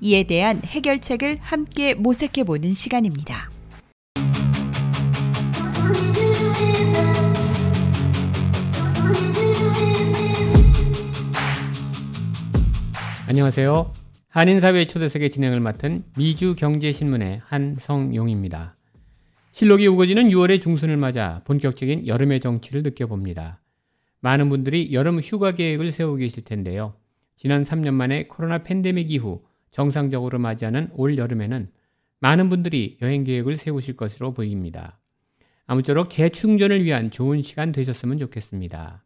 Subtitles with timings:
[0.00, 3.50] 이에 대한 해결책을 함께 모색해 보는 시간입니다.
[13.26, 13.92] 안녕하세요.
[14.28, 18.76] 한인사회 초대석의 진행을 맡은 미주경제신문의 한성용입니다.
[19.52, 23.62] 실록이 우거지는 6월의 중순을 맞아 본격적인 여름의 정치를 느껴봅니다.
[24.20, 26.94] 많은 분들이 여름 휴가 계획을 세우고 계실 텐데요.
[27.38, 29.45] 지난 3년 만에 코로나 팬데믹 이후
[29.76, 31.68] 정상적으로 맞이하는 올 여름에는
[32.20, 34.98] 많은 분들이 여행 계획을 세우실 것으로 보입니다.
[35.66, 39.04] 아무쪼록 재충전을 위한 좋은 시간 되셨으면 좋겠습니다.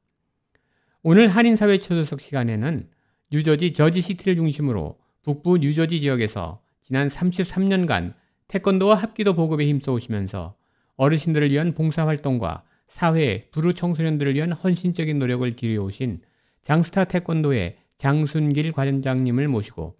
[1.02, 2.88] 오늘 한인사회 초대석 시간에는
[3.32, 8.14] 뉴저지 저지시티를 중심으로 북부 뉴저지 지역에서 지난 33년간
[8.46, 10.54] 태권도와 합기도 보급에 힘써 오시면서
[10.94, 16.20] 어르신들을 위한 봉사활동과 사회, 부르 청소년들을 위한 헌신적인 노력을 기울여오신
[16.62, 19.99] 장스타 태권도의 장순길 관장님을 모시고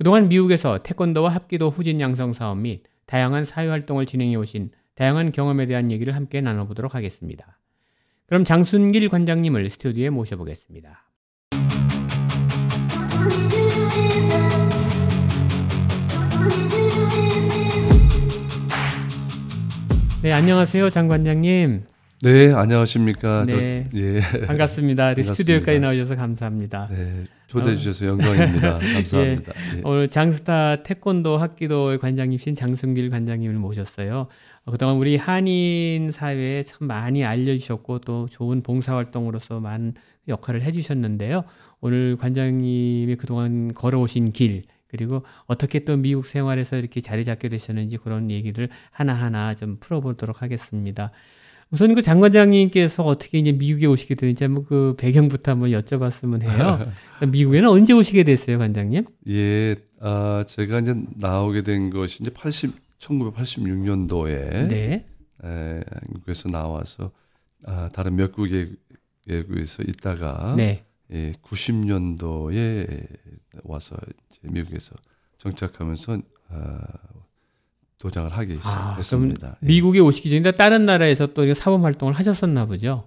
[0.00, 5.90] 그동안 미국에서 태권도와 합기도 후진 양성 사업 및 다양한 사회활동을 진행해 오신 다양한 경험에 대한
[5.92, 7.58] 얘기를 함께 나눠보도록 하겠습니다.
[8.24, 11.04] 그럼 장순길 관장님을 스튜디오에 모셔보겠습니다.
[20.22, 21.84] 네, 안녕하세요, 장 관장님.
[22.22, 23.44] 네, 안녕하십니까.
[23.46, 24.20] 네, 저, 예.
[24.46, 25.04] 반갑습니다.
[25.04, 25.22] 반갑습니다.
[25.22, 26.88] 스튜디오까지 나오셔서 감사합니다.
[26.90, 28.76] 네, 초대해 주셔서 영광입니다.
[28.92, 29.52] 감사합니다.
[29.76, 29.80] 예.
[29.84, 34.26] 오늘 장스타 태권도 학기도의 관장님신 장승길 관장님을 모셨어요.
[34.66, 39.94] 어, 그동안 우리 한인 사회에 참 많이 알려주셨고 또 좋은 봉사활동으로서 많은
[40.28, 41.44] 역할을 해주셨는데요.
[41.80, 48.30] 오늘 관장님이 그동안 걸어오신 길 그리고 어떻게 또 미국 생활에서 이렇게 자리 잡게 되셨는지 그런
[48.30, 51.12] 얘기를 하나하나 좀 풀어보도록 하겠습니다.
[51.72, 56.90] 우선 그 장관장님께서 어떻게 이제 미국에 오시게 되는지 한번 그 배경부터 한번 여쭤봤으면 해요.
[57.30, 59.04] 미국에는 언제 오시게 됐어요, 관장님?
[59.28, 65.06] 예, 아, 제가 이제 나오게 된 것이 이제 80, 1986년도에 네.
[65.44, 67.12] 에, 한국에서 나와서
[67.66, 68.70] 아, 다른 몇 국에
[69.26, 70.84] 외국에서 있다가 네.
[71.12, 73.06] 예, 90년도에
[73.62, 73.96] 와서
[74.30, 74.96] 이제 미국에서
[75.38, 76.80] 정착하면서 아,
[78.00, 79.58] 도장을 하기 아, 시작했습니다.
[79.62, 79.66] 예.
[79.66, 83.06] 미국에 오시기 전에 다른 나라에서 또 사범 활동을 하셨었나 보죠.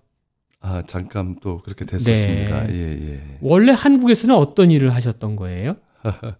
[0.61, 2.67] 아, 잠깐 또 그렇게 됐었습니다.
[2.67, 2.73] 네.
[2.73, 3.37] 예, 예.
[3.41, 5.75] 원래 한국에서는 어떤 일을 하셨던 거예요?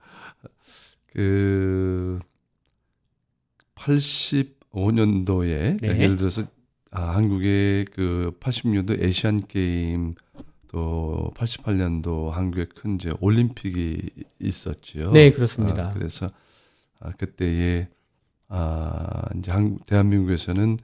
[1.11, 2.19] 그
[3.75, 5.99] 85년도에 네.
[5.99, 6.43] 예를 들어서
[6.91, 10.13] 아, 한국의 그 80년도 아시안 게임
[10.67, 14.09] 또 88년도 한국에 큰 이제 올림픽이
[14.39, 15.11] 있었죠.
[15.11, 15.89] 네, 그렇습니다.
[15.89, 16.29] 아, 그래서
[16.99, 17.87] 아, 그때에
[18.55, 20.77] 아, 이제 한국 대한민국에서는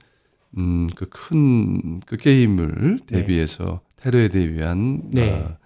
[0.58, 3.06] 음, 그 큰 그 게임을 네.
[3.06, 5.30] 대비해서 테러에 대비한 네.
[5.32, 5.56] 아,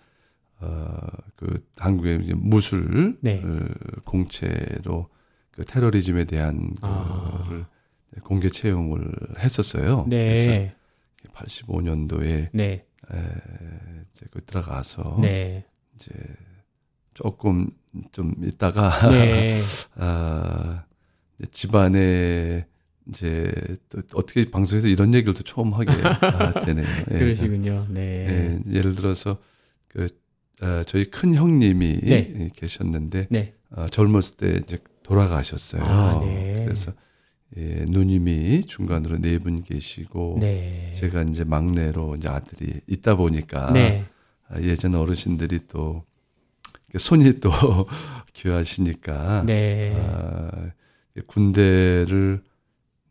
[0.60, 0.96] 어,
[1.36, 3.42] 그 한국의 이제 무술 네.
[3.42, 5.08] 을 공채로
[5.50, 7.66] 그 테러리즘에 대한 아.
[8.22, 10.04] 공개 채용을 했었어요.
[10.04, 10.74] 그래서 네.
[11.32, 12.84] 85년도에 네.
[13.12, 13.16] 에,
[14.14, 15.64] 이제 그 들어가서 네.
[15.96, 16.12] 이제
[17.14, 17.70] 조금
[18.12, 19.60] 좀 있다가 네.
[19.96, 20.84] 아,
[21.52, 22.66] 집안에
[23.08, 23.52] 이제
[23.90, 25.90] 또 어떻게 방송에서 이런 얘기를 또 처음 하게
[26.24, 26.86] 아, 되네요.
[27.10, 27.18] 예.
[27.18, 27.86] 그러시군요.
[27.90, 28.60] 네.
[28.70, 29.38] 예, 예를 들어서
[29.88, 30.06] 그
[30.60, 32.50] 아, 저희 큰 형님이 네.
[32.56, 33.52] 계셨는데 네.
[33.70, 35.82] 아, 젊었을 때 이제 돌아가셨어요.
[35.84, 36.62] 아, 네.
[36.64, 36.92] 그래서
[37.56, 40.92] 예, 누님이 중간으로 네 분 계시고 네.
[40.96, 44.06] 제가 이제 막내로 이제 아들이 있다 보니까 네.
[44.48, 46.04] 아, 예전 어르신들이 또
[46.96, 47.50] 손이 또
[48.32, 49.94] 귀하시니까 네.
[49.98, 50.70] 아,
[51.22, 52.42] 군대를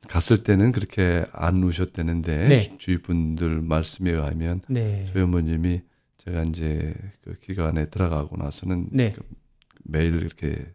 [0.09, 2.60] 갔을 때는 그렇게 안 우셨대는데 네.
[2.60, 5.06] 주- 주위 분들 말씀에 의하면 네.
[5.13, 5.81] 저희 어머님이
[6.18, 9.13] 제가 이제 그 기간에 들어가고 나서는 네.
[9.13, 9.24] 그
[9.83, 10.74] 매일 이렇게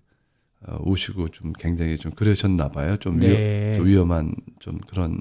[0.67, 2.97] 어, 우시고 좀 굉장히 좀 그러셨나 봐요.
[2.97, 3.29] 좀, 네.
[3.29, 5.21] 위험, 좀 위험 한 좀 그런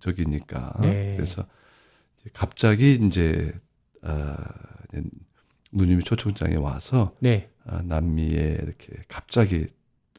[0.00, 0.74] 적이니까.
[0.82, 1.14] 네.
[1.16, 1.46] 그래서
[2.32, 3.52] 갑자기 이제
[4.02, 4.36] 아,
[5.72, 7.50] 누님이 초청장에 와서 네.
[7.64, 9.66] 아, 남미에 이렇게 갑자기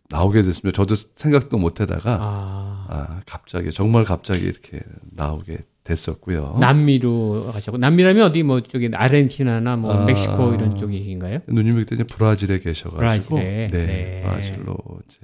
[0.09, 0.75] 나오게 됐습니다.
[0.75, 2.88] 저도 생각도 못 하다가 아.
[2.89, 4.79] 아, 갑자기 정말 갑자기 이렇게
[5.11, 6.57] 나오게 됐었고요.
[6.59, 10.06] 남미로 가셨고 남미라면 어디 뭐 저기 아르헨티나나 뭐 아.
[10.06, 11.41] 멕시코 이런 쪽이신가요?
[11.47, 14.21] 누님이 그때 이제 브라질에 계셔가지고 브라질에, 네, 네.
[14.23, 14.77] 브라질로
[15.07, 15.19] 이제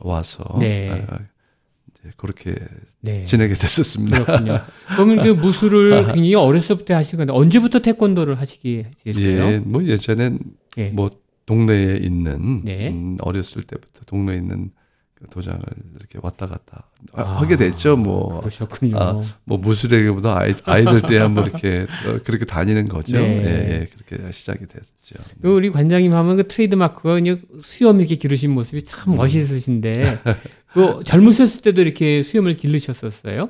[0.00, 1.06] 와서 네.
[1.08, 1.18] 아,
[2.16, 2.54] 그렇게
[3.00, 3.24] 네.
[3.24, 4.24] 지내게 됐었습니다.
[4.24, 4.60] 그렇군요.
[4.94, 9.24] 그러면 그 무술을 굉장히 어렸을 때 하신 건데 언제부터 태권도를 하시게 됐어요?
[9.24, 10.38] 예, 뭐 예전엔
[10.78, 10.90] 예.
[10.90, 11.10] 뭐
[11.52, 12.90] 동네에 있는 네.
[12.90, 14.70] 음, 어렸을 때부터 동네에 있는
[15.14, 15.58] 그 도장을
[15.96, 17.96] 이렇게 왔다 갔다 하- 아, 하게 됐죠.
[17.96, 18.96] 뭐 그러셨군요.
[18.98, 23.16] 아, 뭐 무술에게보다 아이, 아이들 때야 뭐 이렇게 어, 그렇게 다니는 거죠.
[23.18, 23.24] 네.
[23.44, 25.14] 예, 예, 그렇게 시작이 됐죠.
[25.40, 29.16] 그 우리 관장님 하면 그 트레이드 마크가 그냥 수염 이렇게 기르신 모습이 참 음.
[29.16, 30.20] 멋있으신데
[30.74, 33.48] 그 젊으셨을 때도 이렇게 수염을 기르셨었어요?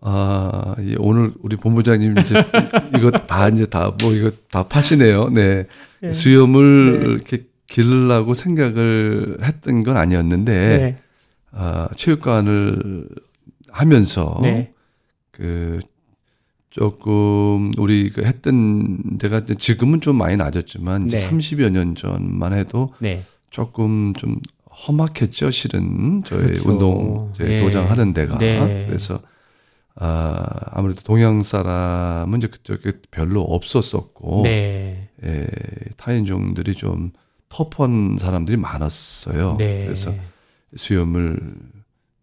[0.00, 2.34] 아, 예, 오늘 우리 본부장님 이제
[2.96, 5.28] 이거 다 이제 다 뭐 이거 다 파시네요.
[5.28, 5.66] 네.
[6.02, 6.12] 네.
[6.12, 7.10] 수염을 네.
[7.10, 10.98] 이렇게 기르려고 생각을 했던 건 아니었는데 네.
[11.52, 13.08] 아, 체육관을
[13.70, 14.72] 하면서 네.
[15.30, 15.78] 그
[16.70, 21.30] 조금 우리 그 했던 데가 지금은 좀 많이 낮았지만 이제 네.
[21.30, 23.22] 30여 년 전만 해도 네.
[23.50, 24.40] 조금 좀
[24.70, 26.70] 험악했죠 실은 저희 그렇죠.
[26.70, 27.60] 운동 저희 네.
[27.60, 28.86] 도장 하는 데가 네.
[28.88, 29.20] 그래서
[29.94, 35.10] 아 아무래도 동양 사람은 이제 그쪽에 별로 없었었고 네.
[35.24, 35.46] 예,
[35.96, 37.12] 타인종들이 좀
[37.48, 39.56] 터프한 사람들이 많았어요.
[39.58, 39.84] 네.
[39.84, 40.12] 그래서
[40.74, 41.54] 수염을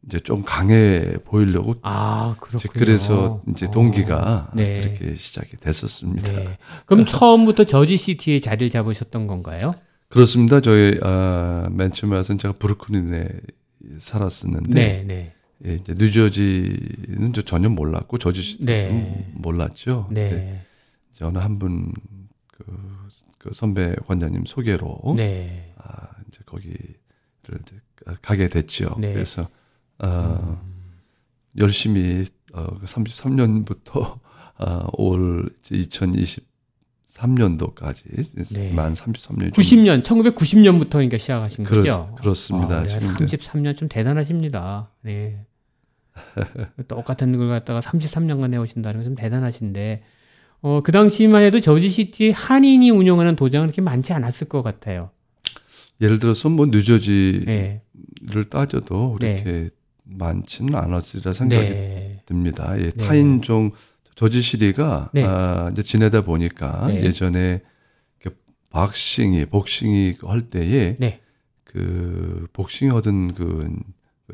[0.05, 2.73] 이제 좀 강해 보이려고 아, 그렇군요.
[2.73, 4.81] 그래서 이제 동기가 어, 네.
[4.81, 6.31] 그렇게 시작이 됐었습니다.
[6.31, 6.57] 네.
[6.85, 9.75] 그럼 처음부터 저지 시티에 자리를 잡으셨던 건가요?
[10.07, 10.61] 그렇습니다.
[10.61, 13.29] 저희 아, 맨 처음에 와서는 제가 브루클린에
[13.99, 15.33] 살았었는데 네, 네.
[15.65, 18.87] 예, 이제 뉴저지는 저 전혀 몰랐고 저지시도 네.
[18.87, 20.07] 좀 몰랐죠.
[20.11, 20.65] 네.
[21.21, 21.91] 어느 한분
[22.59, 22.65] 그,
[23.37, 25.73] 그 선배 관장님 소개로 네.
[25.77, 26.77] 아, 이제 거기를
[27.61, 27.79] 이제
[28.21, 28.95] 가게 됐죠.
[28.99, 29.13] 네.
[29.13, 29.47] 그래서
[29.99, 30.61] 어,
[31.57, 34.19] 열심히 어, 33년부터
[34.57, 38.73] 어, 올 2023년도까지 네.
[38.73, 42.13] 만 33년 90년, 1990년부터 그러니까 시작하신 그렇, 거죠?
[42.17, 42.79] 그렇습니다.
[42.79, 44.91] 아, 네, 지금 이제 33년 좀 대단하십니다.
[45.01, 45.45] 네.
[46.89, 50.03] 똑같은 걸 갖다가 33년간 해오신다는 건 좀 대단하신데,
[50.61, 55.11] 어, 그 당시만 해도 저지시티 한인이 운영하는 도장은 그렇게 많지 않았을 것 같아요.
[56.01, 57.81] 예를 들어서 뭐 뉴저지를 네.
[58.49, 59.69] 따져도 그렇게
[60.03, 62.21] 많지는 않았으리라 생각이 네.
[62.25, 62.73] 듭니다.
[62.77, 63.05] 예, 네.
[63.05, 63.71] 타인종
[64.15, 65.23] 저지시리가 네.
[65.23, 67.03] 아, 이제 지내다 보니까 네.
[67.03, 67.61] 예전에
[68.19, 68.35] 그
[68.69, 71.21] 박싱이 복싱이 할 때에 네.
[71.63, 73.77] 그 복싱 하던 그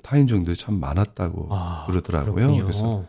[0.02, 2.34] 타인종들이 참 많았다고 아, 그러더라고요.
[2.34, 2.64] 그렇군요.
[2.64, 3.06] 그래서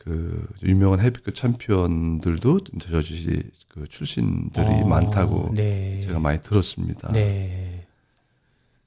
[0.00, 6.00] 그 유명한 헤비급 챔피언들도 저지시 그 출신들이 어, 많다고 네.
[6.02, 7.12] 제가 많이 들었습니다.
[7.12, 7.86] 네.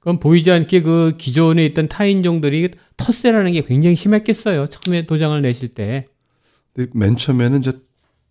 [0.00, 4.66] 그럼 보이지 않게 그 기존에 있던 타인종들이 텃세라는 게 굉장히 심했겠어요.
[4.66, 6.08] 처음에 도장을 내실 때.
[6.94, 7.72] 맨 처음에는 이제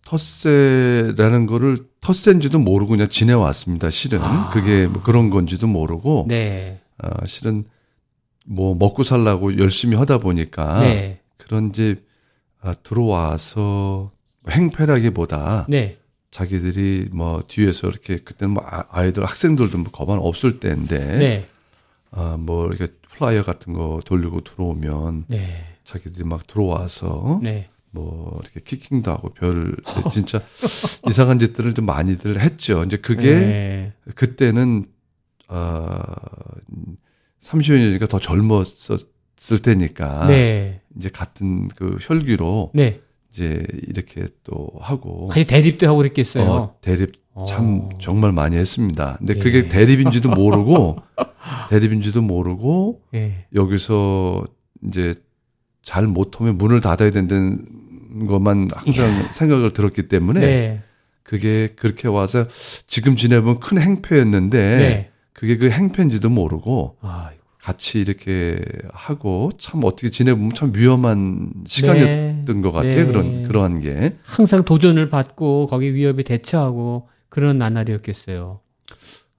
[0.04, 3.88] 텃세라는 거를 텃세인지도 모르고 그냥 지내왔습니다.
[3.88, 4.50] 실은 아.
[4.50, 6.80] 그게 뭐 그런 건지도 모르고 네.
[6.98, 7.64] 아, 실은
[8.44, 11.20] 뭐 먹고 살라고 열심히 하다 보니까 네.
[11.38, 12.13] 그런 집 아,
[12.82, 14.10] 들어와서
[14.48, 15.98] 행패라기보다 네.
[16.30, 21.48] 자기들이 뭐 뒤에서 이렇게 그때는 뭐 아- 아이들 학생들도 뭐 거반 없을 때인데 네.
[22.10, 25.66] 아, 뭐 이렇게 flyer 같은 거 돌리고 들어오면 네.
[25.84, 27.68] 자기들이 막 들어와서 네.
[27.90, 29.76] 뭐 이렇게 kicking도 하고 별
[30.12, 30.40] 진짜
[31.06, 32.82] 이상한 짓들을 좀 많이들 했죠.
[32.82, 33.92] 이제 그게 네.
[34.16, 34.86] 그때는
[35.46, 36.02] 아
[37.40, 38.66] 30여 년이니까 더 젊었
[39.52, 40.80] 을 때니까 네.
[40.96, 43.00] 이제 같은 그 혈기로 네.
[43.30, 46.44] 이제 이렇게 또 하고 같이 대립도 하고 그랬겠어요.
[46.44, 47.14] 어, 대립
[47.48, 47.98] 참 어.
[48.00, 49.16] 정말 많이 했습니다.
[49.18, 49.38] 근데 예.
[49.42, 50.98] 그게 대립인지도 모르고
[51.68, 53.46] 대립인지도 모르고 네.
[53.54, 54.44] 여기서
[54.86, 55.14] 이제
[55.82, 60.82] 잘 못하면 문을 닫아야 된다는 것만 항상 생각을 들었기 때문에 네.
[61.24, 62.44] 그게 그렇게 와서
[62.86, 65.10] 지금 지내보면 큰 행패였는데 네.
[65.32, 67.33] 그게 그 행패인지도 모르고 아이고.
[67.64, 68.58] 같이 이렇게
[68.92, 72.60] 하고 참 어떻게 지내보면 참 위험한 시간이었던 네.
[72.60, 72.96] 것 같아요.
[72.96, 73.06] 네.
[73.06, 78.60] 그런 그러한 게 항상 도전을 받고 거기 위협에 대처하고 그런 나날이었겠어요.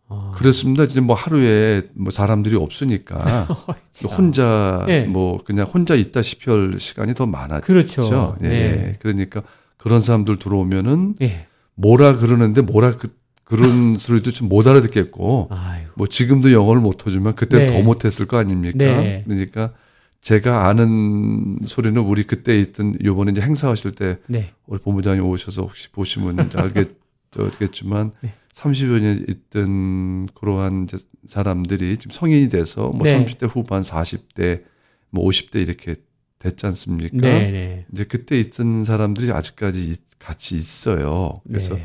[0.07, 0.33] 아.
[0.35, 0.85] 그렇습니다.
[0.85, 3.47] 이제 뭐 하루에 뭐 사람들이 없으니까
[3.93, 4.09] 참.
[4.09, 5.03] 혼자 네.
[5.03, 7.61] 뭐 그냥 혼자 있다시피 할 시간이 더 많았죠.
[7.67, 8.37] 그렇죠.
[8.41, 8.47] 예.
[8.47, 8.95] 네.
[9.01, 9.43] 그러니까
[9.77, 11.45] 그런 사람들 들어오면은 예.
[11.75, 13.09] 뭐라 그러는데 뭐라 그,
[13.45, 15.91] 그런 소리도 좀 못 알아듣겠고 아이고.
[15.95, 17.71] 뭐 지금도 영어를 못 하지만 그때 네.
[17.71, 18.77] 더 못했을 거 아닙니까?
[18.77, 19.23] 네.
[19.25, 19.73] 그러니까
[20.21, 24.51] 제가 아는 소리는 우리 그때 있던 요번에 이제 행사하실 때 네.
[24.65, 28.33] 우리 본부장님 오셔서 혹시 보시면 알겠겠지만 네.
[28.53, 30.97] 30여 년 있던 그러한 이제
[31.27, 33.23] 사람들이 지금 성인이 돼서 뭐 네.
[33.25, 34.63] 30대 후반, 40대,
[35.11, 35.95] 뭐 50대 이렇게
[36.39, 37.17] 됐지 않습니까?
[37.17, 37.85] 네, 네.
[37.91, 41.41] 이제 그때 있던 사람들이 아직까지 있- 같이 있어요.
[41.45, 41.83] 그래서 네.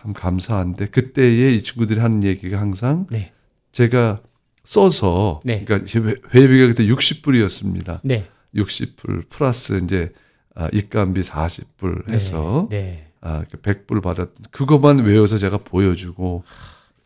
[0.00, 3.32] 참 감사한데 그때의 이 친구들이 하는 얘기가 항상 네.
[3.72, 4.20] 제가
[4.62, 5.64] 써서 네.
[5.64, 8.00] 그러니까 회- 회비가 그때 60불이었습니다.
[8.04, 8.28] 네.
[8.54, 10.12] 60불 플러스 이제
[10.54, 13.08] 아, 입감비 40불 해서 네.
[13.20, 16.44] 아, 100불 받았 그것만 외워서 제가 보여주고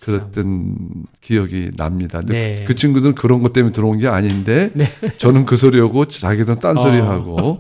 [0.03, 2.19] 그랬던 기억이 납니다.
[2.19, 2.65] 근데 네.
[2.65, 4.87] 그 친구들은 그런 것 때문에 들어온 게 아닌데 네.
[5.19, 7.05] 저는 그 소리하고 자기들은 딴소리 어.
[7.05, 7.59] 하고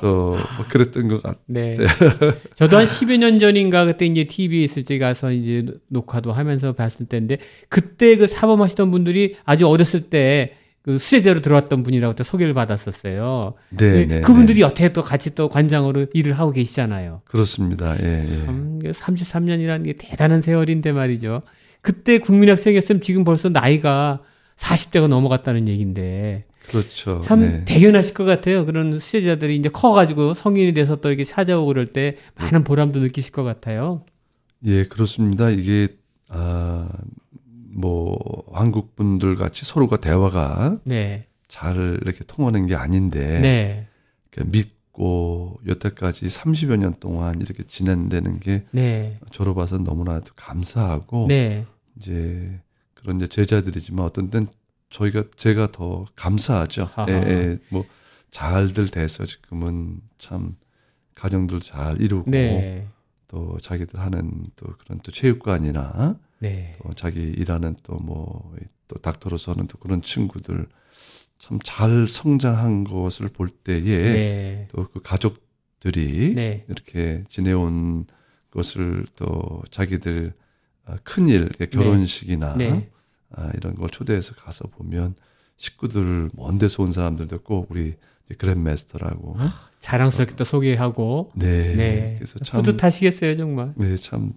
[0.00, 1.40] 또 뭐 그랬던 것 같아요.
[1.46, 1.76] 네.
[2.54, 7.06] 저도 한 10여 년 전인가 그때 이제 TV에 있을 때 가서 이제 녹화도 하면서 봤을
[7.06, 13.54] 때인데 그때 그 사범하시던 분들이 아주 어렸을 때 그 수제자로 들어왔던 분이라고 또 소개를 받았었어요.
[13.68, 14.60] 네, 네, 그분들이 네.
[14.62, 17.20] 여태 또 같이 또 관장으로 일을 하고 계시잖아요.
[17.26, 17.94] 그렇습니다.
[18.02, 18.46] 예, 예.
[18.46, 21.42] 참 33년이라는 게 대단한 세월인데 말이죠.
[21.82, 24.20] 그때 국민학생이었으면 지금 벌써 나이가
[24.56, 27.20] 40대가 넘어갔다는 얘기인데 그렇죠.
[27.20, 27.64] 참 네.
[27.64, 28.64] 대견하실 것 같아요.
[28.66, 33.42] 그런 수혜자들이 이제 커가지고 성인이 돼서 또 이렇게 찾아오고 그럴 때 많은 보람도 느끼실 것
[33.42, 34.04] 같아요.
[34.66, 35.50] 예, 그렇습니다.
[35.50, 35.88] 이게
[36.28, 36.88] 아,
[37.72, 41.26] 뭐 한국 분들 같이 서로가 대화가 네.
[41.48, 43.86] 잘 이렇게 통하는 게 아닌데 네.
[44.36, 44.64] 이렇
[45.00, 49.18] 게 믿고 여태까지 30여 년 동안 이렇게 지낸다는 게 네.
[49.30, 51.66] 저로 봐서 너무나도 감사하고 네.
[51.96, 52.60] 이제
[52.94, 54.46] 그런 이제 제자들이지만 어떤 땐
[54.90, 56.88] 저희가 제가 더 감사하죠.
[57.08, 57.84] 예, 예, 뭐
[58.30, 60.56] 잘들 돼서 지금은 참
[61.14, 62.86] 가정들 잘 이루고 네.
[63.26, 66.76] 또 자기들 하는 또 그런 또 체육관이나 네.
[66.82, 70.66] 또 자기 일하는 또 뭐또 닥터로서는 또 그런 친구들
[71.40, 74.68] 참 잘 성장한 것을 볼 때에 네.
[74.70, 76.64] 또그 가족들이 네.
[76.68, 78.06] 이렇게 지내온
[78.50, 80.34] 것을 또 자기들
[80.84, 82.90] 아, 큰일 결혼식이나 네.
[83.30, 85.14] 아, 이런 걸 초대해서 가서 보면
[85.56, 87.94] 식구들 먼 데서 온 사람들도 꼭 우리
[88.38, 89.36] 그랜마스터라고
[89.80, 92.14] 자랑스럽게 또 소개하고 네, 네.
[92.16, 93.72] 그래서 참 뿌듯하시겠어요, 정말.
[93.76, 94.34] 네, 참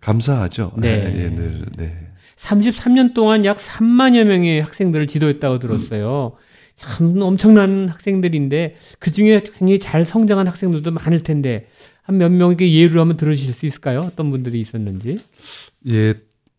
[0.00, 0.72] 감사하죠.
[0.78, 0.96] 네.
[1.08, 2.12] 네, 예, 늘 네.
[2.36, 6.32] 33년 동안 약 3만여 명의 학생들을 지도했다고 들었어요.
[6.76, 11.68] 참 엄청난 학생들인데 그 중에 굉장히 잘 성장한 학생들도 많을 텐데
[12.02, 14.00] 한 몇 명에게 예를 한번 들어주실 수 있을까요?
[14.00, 15.20] 어떤 분들이 있었는지?
[15.88, 16.14] 예,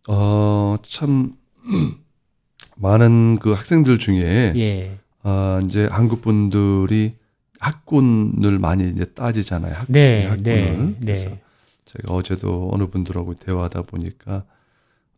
[0.08, 1.34] 어, 참
[2.78, 4.98] 많은 그 학생들 중에 예.
[5.24, 7.14] 아, 이제 한국 분들이
[7.60, 9.74] 학군을 많이 이제 따지잖아요.
[9.74, 10.44] 학, 네, 학군을.
[10.44, 11.42] 네, 그래서 네.
[11.86, 14.44] 제가 어제도 어느 분들하고 대화하다 보니까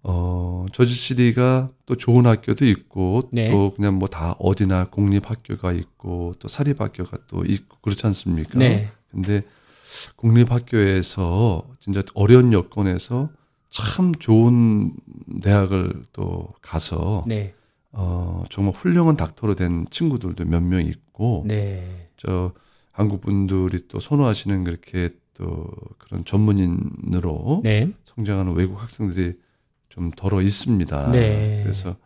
[0.04, 3.51] 어, 저지시리가 또 좋은 학교도 있고 네.
[3.51, 8.58] 또 그냥 뭐 다 어디나 공립 학교가 있고 또 사립 학교가 또 있고 그렇지 않습니까?
[8.60, 8.89] 네.
[9.12, 9.44] 근데
[10.16, 13.30] 공립 학교에서 진짜 어려운 여건에서
[13.70, 14.94] 참 좋은
[15.42, 17.54] 대학을 또 가서 네.
[17.92, 22.10] 어, 정말 훌륭한 닥터로 된 친구들도 몇 명 있고, 네.
[22.16, 22.51] 저
[22.92, 27.89] 한국 분들이 또 선호하시는 그렇게 또 그런 전문인으로 네.
[28.06, 29.34] 성장하는 외국 학생들이
[29.98, 31.12] 좀 덜어 있습니다.
[31.12, 31.62] 네.
[31.63, 31.98] 그래서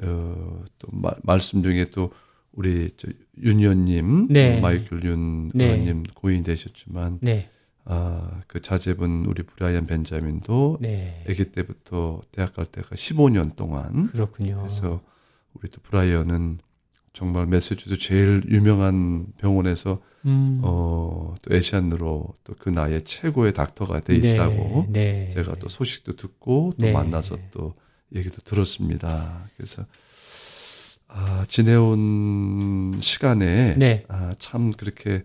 [0.00, 2.12] 어, 또 마- 말씀 중에 또
[2.52, 4.60] 우리 저윤 의원님, 네.
[4.60, 5.64] 마이클 윤 네.
[5.64, 7.50] 의원님 고인이 되셨지만, 네.
[7.84, 11.24] 아, 그 자제분 우리 브라이언 벤자민도 네.
[11.28, 14.58] 아기 때부터 대학 갈 때가 15년 동안 그렇군요.
[14.58, 15.02] 그래서
[15.54, 16.58] 우리 또 브라이언은
[17.12, 20.60] 정말 매사추세츠 제일 유명한 병원에서 음.
[20.62, 24.32] 어, 또 에시안으로 또 그 나이에 최고의 닥터가 돼 네.
[24.32, 25.30] 있다고 네.
[25.32, 26.92] 제가 또 소식도 듣고 또 네.
[26.92, 27.74] 만나서 또
[28.14, 29.44] 얘기도 들었습니다.
[29.56, 29.84] 그래서
[31.06, 34.04] 아, 지내온 시간에 네.
[34.08, 35.24] 아, 참 그렇게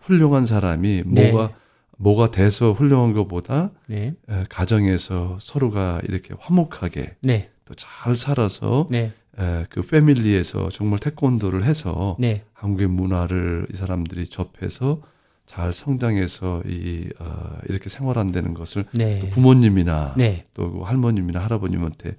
[0.00, 1.30] 훌륭한 사람이 네.
[1.30, 1.54] 뭐가
[1.96, 4.14] 뭐가 돼서 훌륭한 것보다 네.
[4.28, 7.50] 에, 가정에서 서로가 이렇게 화목하게 네.
[7.66, 9.12] 또잘 살아서 네.
[9.38, 12.44] 에, 그 패밀리에서 정말 태권도를 해서 네.
[12.52, 15.00] 한국의 문화를 이 사람들이 접해서
[15.46, 19.20] 잘 성장해서 이 어, 이렇게 생활한다는 것을 네.
[19.20, 20.46] 또 부모님이나 네.
[20.54, 22.16] 또그 할머님이나 할아버님한테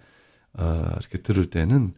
[0.53, 1.93] 어, 이렇게 들을 때는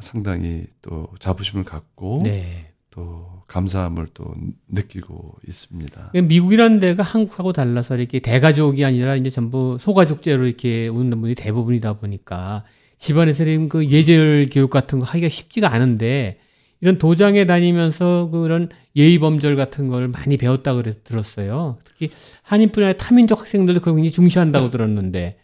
[0.00, 2.72] 상당히 또 자부심을 갖고 네.
[2.90, 4.34] 또 감사함을 또
[4.68, 6.12] 느끼고 있습니다.
[6.12, 12.64] 미국이라는 데가 한국하고 달라서 이렇게 대가족이 아니라 이제 전부 소가족제로 이렇게 오는 분이 대부분이다 보니까
[13.04, 16.38] 집안에서 이런 그 예절 교육 같은 거 하기가 쉽지가 않은데
[16.80, 21.76] 이런 도장에 다니면서 그런 예의 범절 같은 걸 많이 배웠다 그래서 들었어요.
[21.84, 22.10] 특히
[22.42, 25.36] 한인뿐 아니라 타민족 학생들도 그걸 굉장히 중시한다고 들었는데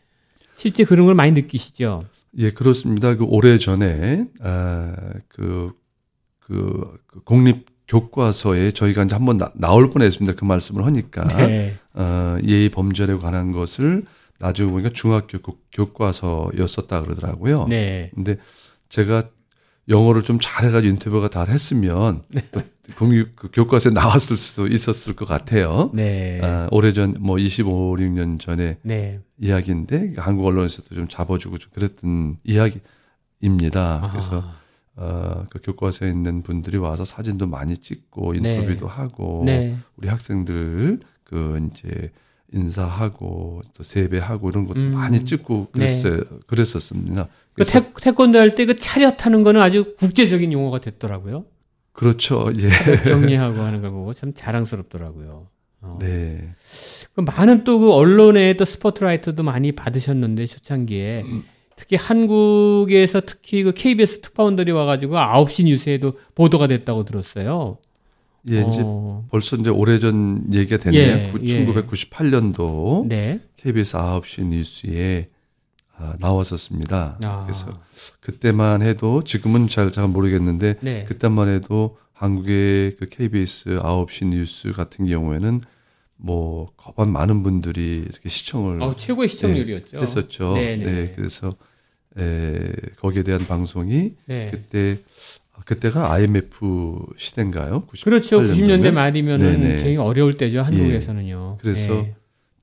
[0.57, 2.01] 실제 그런 걸 많이 느끼시죠?
[2.39, 3.15] 예, 그렇습니다.
[3.17, 4.95] 그 오래 전에 아,
[5.29, 5.73] 그,
[6.39, 10.39] 그, 그 공립 교과서에 저희가 이제 한번 나, 나올 뻔했습니다.
[10.39, 11.77] 그 말씀을 하니까 네.
[11.93, 14.05] 어, 예의 범절에 관한 것을
[14.41, 17.67] 나중에 보니까 중학교 교- 교과서였었다 그러더라고요.
[17.69, 18.11] 네.
[18.15, 18.39] 근데
[18.89, 19.25] 제가
[19.89, 22.61] 영어를 좀 잘해가지고 인터뷰가 다 했으면 또
[22.97, 25.91] 공립 그 교과서에 나왔을 수 있었을 것 같아요.
[25.95, 26.41] 네.
[26.43, 29.21] 아, 오래전 뭐 25, 6년 전에 네.
[29.39, 34.09] 이야기인데 한국 언론에서도 좀 잡아주고 좀 그랬던 이야기입니다.
[34.11, 34.57] 그래서 아,
[34.97, 39.77] 어, 그 교과서에 있는 분들이 와서 사진도 많이 찍고 인터뷰도 하고 네.
[39.97, 42.11] 우리 학생들 그 이제
[42.53, 44.93] 인사하고 또 세배하고 이런 것도 음.
[44.93, 46.23] 많이 찍고 그랬어요.
[46.47, 47.29] 그랬었습니다.
[47.55, 51.45] 그 태, 태권도 할 때 그 차렷 하는 거는 아주 국제적인 용어가 됐더라고요.
[51.93, 52.51] 그렇죠.
[52.59, 52.69] 예.
[53.09, 55.49] 정리하고 하는 걸 보고 참 자랑스럽더라고요.
[55.83, 55.99] 어.
[56.01, 56.55] 네.
[57.15, 61.25] 그 많은 또 그 언론에 또 스포트라이트도 많이 받으셨는데 초창기에
[61.77, 67.79] 특히 한국에서 특히 그 KBS 특파원들이 와가지고 9시 뉴스에도 보도가 됐다고 들었어요.
[68.49, 71.03] 예, 이제 어, 벌써 이제 오래전 얘기가 됐네요.
[71.03, 71.67] 예, 구- 예.
[71.67, 73.41] 1998년도 네.
[73.57, 75.29] KBS 9시 뉴스에
[75.97, 77.19] 아, 나왔었습니다.
[77.23, 77.79] 아, 그래서
[78.21, 81.05] 그때만 해도 지금은 잘, 잘 모르겠는데 네.
[81.05, 85.61] 그때만 해도 한국의 그 KBS 9시 뉴스 같은 경우에는
[86.17, 89.99] 뭐 거반 많은 분들이 이렇게 시청을 어, 최고의 시청률이었죠.
[89.99, 90.55] 했었죠.
[90.55, 90.85] 네, 네.
[90.85, 91.55] 네, 그래서
[92.19, 94.49] 에, 거기에 대한 방송이 네.
[94.51, 94.99] 그때
[95.65, 97.83] 그때가 IMF 시대인가요?
[97.87, 98.41] 98 그렇죠.
[98.41, 98.95] 90년대 년도면?
[98.95, 99.69] 말이면은 네네.
[99.77, 100.63] 굉장히 어려울 때죠.
[100.63, 101.59] 한국에서는요.
[101.61, 102.15] 그래서 네.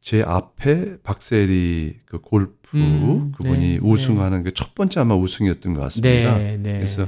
[0.01, 6.37] 제 앞에 박세리 그 골프 음, 그분이 네, 우승하는 게첫 번째 아마 우승이었던 것 같습니다.
[6.37, 6.73] 네, 네.
[6.73, 7.07] 그래서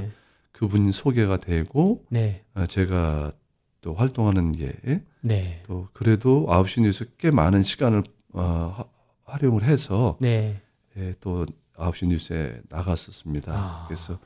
[0.52, 3.32] 그분 소개가 되고 네, 어, 제가
[3.80, 5.62] 또 활동하는 게또 네,
[5.94, 8.02] 그래도 9시 뉴스 꽤 많은 시간을
[8.34, 8.84] 어, 하-
[9.24, 10.60] 활용을 해서 네.
[10.98, 11.46] 예, 또
[11.78, 13.52] 9시 뉴스에 나갔었습니다.
[13.54, 13.84] 아.
[13.88, 14.18] 그래서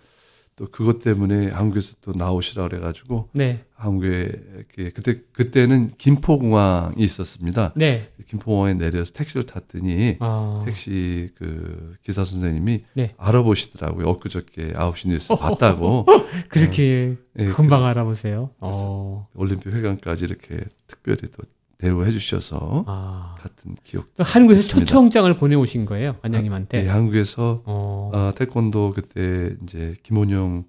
[0.56, 7.72] 또 그것 때문에 한국에서 또 나오시라 그래가지고 네, 한국에 이렇게 그때 그때는 김포공항이 있었습니다.
[7.74, 8.12] 네.
[8.26, 13.14] 김포공항에 내려서 택시를 탔더니 아, 택시 그 기사 선생님이 네.
[13.16, 14.06] 알아보시더라고요.
[14.08, 16.06] 엊그저께 9시 뉴스 봤다고.
[16.48, 18.50] 그렇게 예, 금방 알아보세요.
[18.60, 21.42] 어, 올림픽 회관까지 이렇게 특별히 또
[21.84, 23.36] 대우해 주셔서 아.
[23.38, 24.14] 같은 기억.
[24.14, 24.86] 또 한국에서 있습니다.
[24.86, 26.82] 초청장을 보내오신 거예요, 관장님한테.
[26.84, 30.64] 네, 한국에서 어, 아, 태권도 그때 이제 김원영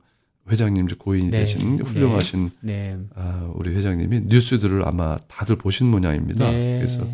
[0.51, 1.84] 회장님 이제 고인이 네, 되신 네.
[1.84, 2.98] 훌륭하신 네.
[3.15, 6.51] 아, 우리 회장님이 뉴스들을 아마 다들 보신 모양입니다.
[6.51, 6.78] 네.
[6.78, 7.08] 그래서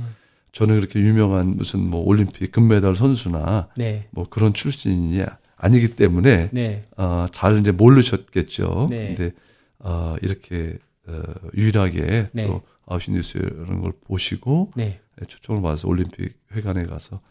[0.51, 5.21] 저는 그렇게 유명한 무슨 뭐 올림픽 금메달 선수나 네, 뭐 그런 출신이
[5.55, 8.87] 아니기 때문에 네, 어, 잘 이제 모르셨겠죠.
[8.89, 9.13] 네.
[9.15, 9.31] 근데
[9.79, 11.21] 어, 이렇게 어,
[11.55, 12.47] 유일하게 네.
[12.47, 14.99] 또 아웃시 뉴스 이런 걸 보시고 네.
[15.27, 17.21] 초청을 받아서 올림픽 회관에 가서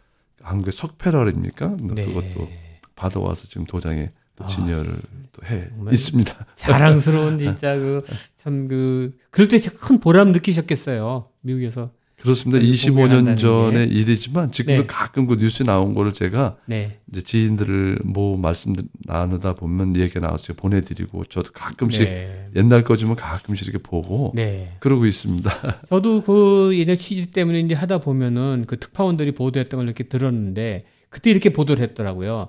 [0.43, 1.77] 한국의 석패랄입니까?
[1.95, 2.07] 네.
[2.07, 2.49] 그것도
[2.95, 5.01] 받아와서 지금 도장에 또 아, 진열을
[5.33, 6.47] 또해 정말 있습니다.
[6.55, 11.29] 자랑스러운 진짜 그참그 그럴 때 큰 보람 느끼셨겠어요.
[11.43, 11.93] 미국에서.
[12.21, 12.59] 그렇습니다.
[12.59, 14.87] 그걸 25년 공연한다는 전의 일이지만 지금도 네.
[14.87, 17.01] 가끔 그 뉴스 나온 거를 제가 네.
[17.11, 18.75] 이제 지인들을 뭐 말씀
[19.07, 22.49] 나누다 보면 얘기가 나와서 보내드리고 저도 가끔씩 네.
[22.57, 24.77] 옛날 거지만 가끔씩 이렇게 보고 네.
[24.81, 25.51] 그러고 있습니다.
[25.89, 31.31] 저도 그 예전 취재 때문에 이제 하다 보면은 그 특파원들이 보도했던 걸 이렇게 들었는데 그때
[31.31, 32.49] 이렇게 보도를 했더라고요.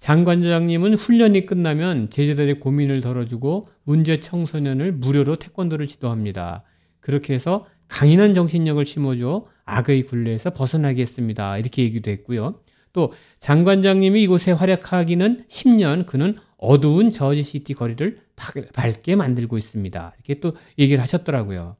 [0.00, 6.64] 장관장님은 훈련이 끝나면 제자들의 고민을 덜어주고 문제 청소년을 무료로 태권도를 지도합니다.
[7.00, 11.58] 그렇게 해서 강인한 정신력을 심어줘 악의 굴레에서 벗어나게 했습니다.
[11.58, 12.60] 이렇게 얘기도 했고요.
[12.92, 20.14] 또 장관장님이 이곳에 활약하기는 10년 그는 어두운 저지시티 거리를 바- 밝게 만들고 있습니다.
[20.16, 21.76] 이렇게 또 얘기를 하셨더라고요.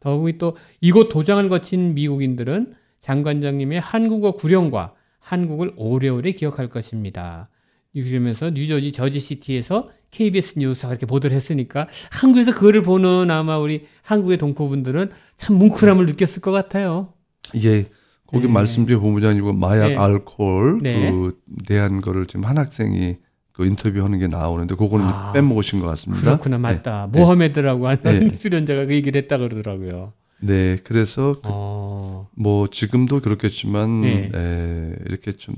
[0.00, 7.48] 더욱이 또 이곳 도장을 거친 미국인들은 장관장님의 한국어 구령과 한국을 오래오래 기억할 것입니다.
[7.92, 15.10] 이러면서 뉴저지 저지시티에서 KBS 뉴스가 이렇게 보도를 했으니까 한국에서 그거를 보는 아마 우리 한국의 동포분들은
[15.36, 17.12] 참 뭉클함을 느꼈을 것 같아요.
[17.54, 17.90] 이게
[18.26, 18.52] 거기 네.
[18.52, 19.96] 말씀 중에 본부장이고 마약, 네.
[19.96, 21.10] 알코올 네.
[21.10, 23.16] 그 대한 거를 지금 한 학생이
[23.52, 25.32] 그 인터뷰하는 게 나오는데 그거는 아.
[25.32, 26.24] 빼먹으신 것 같습니다.
[26.24, 27.08] 그렇구나, 맞다.
[27.12, 28.28] 모하메드라고 하는 네.
[28.36, 30.12] 수련자가 그 얘기를 했다 그러더라고요.
[30.40, 34.30] 네, 그래서 그 어, 뭐 지금도 그렇겠지만 네.
[34.34, 35.54] 에, 이렇게 좀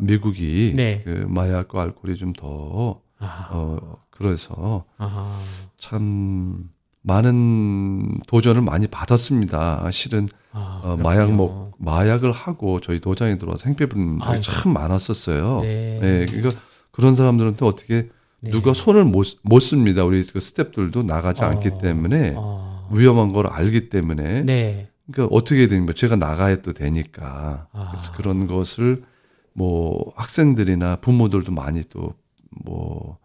[0.00, 1.00] 미국이 네.
[1.04, 5.26] 그 마약과 알코올이 좀 더 아, 어, 그래서 아하.
[5.78, 6.68] 참
[7.02, 9.90] 많은 도전을 많이 받았습니다.
[9.90, 10.96] 실은 아, 어.
[10.96, 13.36] 마약 먹 마약을 하고 저희 도장에
[14.20, 14.42] 적이 아이고.
[14.42, 15.60] 참 많았었어요.
[15.60, 15.98] 네.
[16.00, 16.60] 네, 그러니까
[16.90, 18.08] 그런 사람들은 또 어떻게
[18.40, 18.50] 네.
[18.50, 20.04] 누가 손을 못, 못 씁니다.
[20.04, 22.88] 우리 그 스탭들도 나가지 어, 않기 때문에 어.
[22.92, 24.90] 위험한 걸 알기 때문에 네.
[25.10, 27.88] 그러니까 어떻게 되는 거 제가 나가야 또 되니까 아.
[27.90, 29.02] 그래서 그런 것을
[29.52, 32.14] 뭐 학생들이나 부모들도 많이 또
[32.64, 33.18] 뭐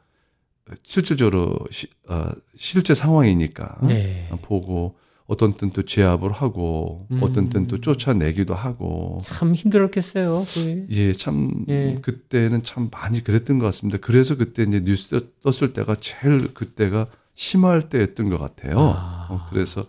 [0.84, 4.30] 실질적으로 시, 어, 실제 상황이니까 네.
[4.42, 4.96] 보고
[5.30, 7.20] 어떤 때는 또 제압을 하고 음.
[7.22, 10.46] 어떤 때는 또 쫓아내기도 하고 참 힘들었겠어요.
[10.52, 10.86] 그게.
[10.90, 11.96] 예, 참 예.
[12.02, 14.00] 그때는 참 많이 그랬던 것 같습니다.
[14.02, 18.80] 그래서 그때 이제 뉴스 떴을 때가 제일 그때가 심할 때였던 것 같아요.
[18.80, 19.28] 아.
[19.30, 19.86] 어, 그래서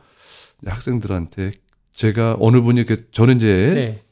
[0.65, 1.53] 학생들한테
[1.95, 4.05] 제가 어느 분이 그 저는 이제 네.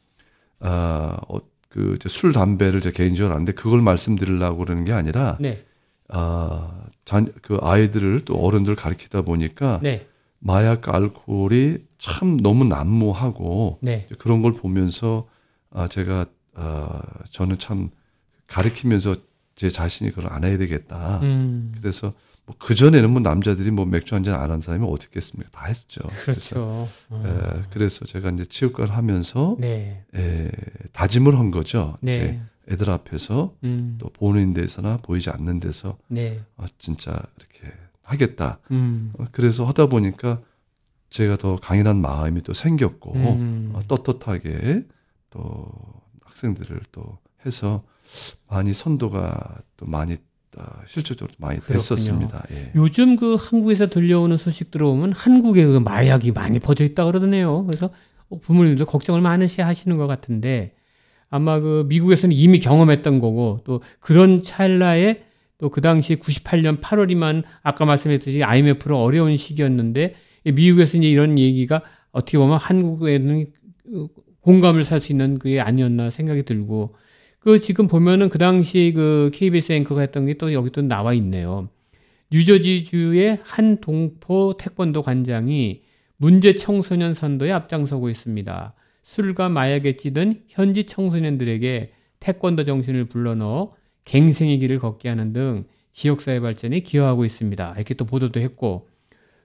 [0.61, 1.39] 아, 어,
[1.69, 5.65] 그, 이제 술, 담배를 제 개인적으로 아는데 그걸 말씀드리려고 그러는 게 아니라, 네.
[6.09, 10.07] 아, 자, 그 아이들을 또 어른들 가르치다 보니까 네.
[10.41, 14.07] 마약과 알코올이 참 너무 난무하고 네.
[14.19, 15.29] 그런 걸 보면서
[15.71, 17.91] 아 제가 아 저는 참
[18.47, 19.17] 가르치면서
[19.55, 21.21] 제 자신이 그걸 안 해야 되겠다.
[21.23, 21.75] 음.
[21.81, 22.13] 그래서
[22.49, 25.51] 뭐 그 전에는 뭐 남자들이 뭐 맥주 한 잔 안 한 사람이 어디 있겠습니까?
[25.51, 26.01] 다 했죠.
[26.25, 26.89] 그래서 그렇죠.
[27.11, 27.23] 어.
[27.27, 30.05] 에, 그래서 제가 이제 체육관을 하면서 네.
[30.15, 30.51] 에,
[30.93, 31.97] 다짐을 한 거죠.
[32.01, 32.15] 네.
[32.17, 33.97] 이제 애들 앞에서 음.
[33.99, 36.41] 또 보는 데서나 보이지 않는 데서 네.
[36.57, 38.59] 아, 진짜 이렇게 하겠다.
[38.71, 39.13] 음.
[39.19, 40.41] 어, 그래서 하다 보니까
[41.11, 43.71] 제가 더 강인한 마음이 또 생겼고 음.
[43.75, 44.85] 어, 떳떳하게
[45.31, 45.69] 또
[46.25, 47.85] 학생들을 또 해서
[48.49, 50.17] 많이 선도가 또 많이 아,
[50.87, 51.79] 실질적으로 많이 그렇군요.
[51.79, 52.45] 됐었습니다.
[52.53, 52.73] 예.
[52.75, 57.65] 요즘 그 한국에서 들려오는 소식 들어오면 한국에 그 마약이 많이 퍼져 있다 그러더네요.
[57.67, 57.91] 그래서
[58.29, 60.75] 어, 부모님도 걱정을 많으시 하시는 것 같은데
[61.31, 65.25] 아마 그 미국에서는 이미 경험했던 거고 또 그런 찰나에
[65.59, 71.83] 또 그 당시 98년 8월이면 아까 말씀했듯이 IMF로 어려운 시기였는데 이 미국에서 이제 이런 얘기가
[72.13, 73.47] 어떻게 보면 한국에는
[73.95, 74.09] 어,
[74.41, 76.95] 공감을 살 수 있는 그게 아니었나 생각이 들고
[77.41, 81.69] 그 지금 보면은 그 당시 그 KBS 앵커가 했던 게 또 여기 또 나와 있네요.
[82.31, 85.83] 뉴저지주의 한 동포 태권도 관장이
[86.17, 88.75] 문제 청소년 선도에 앞장서고 있습니다.
[89.05, 93.75] 술과 마약에 찌든 현지 청소년들에게 태권도 정신을 불러넣어
[94.05, 97.75] 갱생의 길을 걷게 하는 등 지역사회 발전에 기여하고 있습니다.
[97.77, 98.89] 이렇게 또 보도도 했고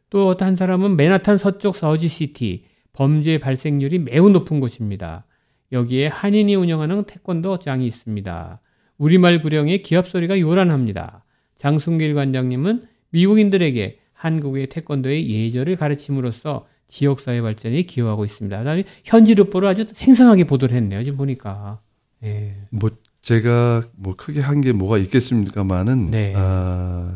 [0.09, 5.25] 또 어떤 한 사람은 맨하탄 서쪽 서지시티 범죄 발생률이 매우 높은 곳입니다.
[5.73, 8.61] 여기에 한인이 운영하는 태권도장이 있습니다.
[8.97, 11.25] 우리말 구령의 기합 소리가 요란합니다.
[11.57, 18.57] 장순길 관장님은 미국인들에게 한국의 태권도의 예절을 가르침으로써 지역사회 발전에 기여하고 있습니다.
[18.59, 21.03] 그다음에 현지 르포를 아주 생생하게 보도를 했네요.
[21.03, 21.81] 지금 보니까.
[22.23, 22.55] 예.
[22.69, 22.91] 뭐
[23.23, 26.33] 제가 뭐 크게 한 게 뭐가 있겠습니까만은 네.
[26.35, 27.15] 아,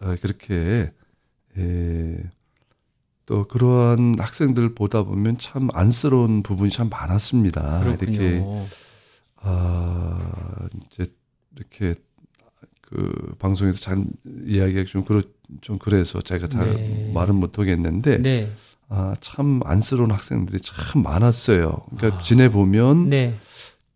[0.00, 0.90] 아, 그렇게
[1.56, 2.16] 에,
[3.30, 7.80] 또 그러한 학생들 보다 보면 참 안쓰러운 부분이 참 많았습니다.
[7.84, 8.12] 그렇군요.
[8.12, 8.44] 이렇게
[9.36, 11.06] 아 이제
[11.54, 11.94] 이렇게
[12.80, 14.04] 그 방송에서 잘
[14.46, 15.22] 이야기하기 좀 그렇
[15.60, 17.12] 좀 그래서 제가 잘 네.
[17.14, 18.52] 말은 못 하겠는데 네.
[18.88, 21.86] 아참 안쓰러운 학생들이 참 많았어요.
[21.96, 22.22] 그러니까 아.
[22.22, 23.36] 지내 보면 네.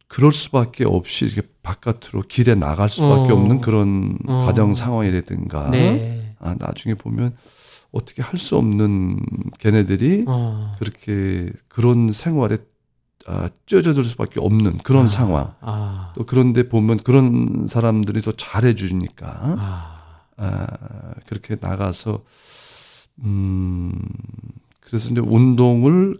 [0.07, 3.35] 그럴 수밖에 없이 이렇게 바깥으로 길에 나갈 수밖에 어.
[3.35, 4.47] 없는 그런 어.
[4.47, 6.37] 가정 상황이라든가 네.
[6.38, 7.37] 아, 나중에 보면
[7.94, 9.20] 어떻게 할 수 없는
[9.61, 10.74] 걔네들이 어.
[10.78, 12.59] 그렇게 그런 생활에
[13.26, 15.09] 아, 쪄져들 수밖에 없는 그런 아.
[15.09, 15.54] 상황.
[15.61, 16.12] 아.
[16.16, 19.26] 또 그런데 보면 그런 사람들이 더 잘해주니까
[19.59, 20.00] 아.
[20.37, 20.66] 아,
[21.26, 22.22] 그렇게 나가서
[23.22, 23.92] 음
[24.80, 26.16] 그래서 이제 운동을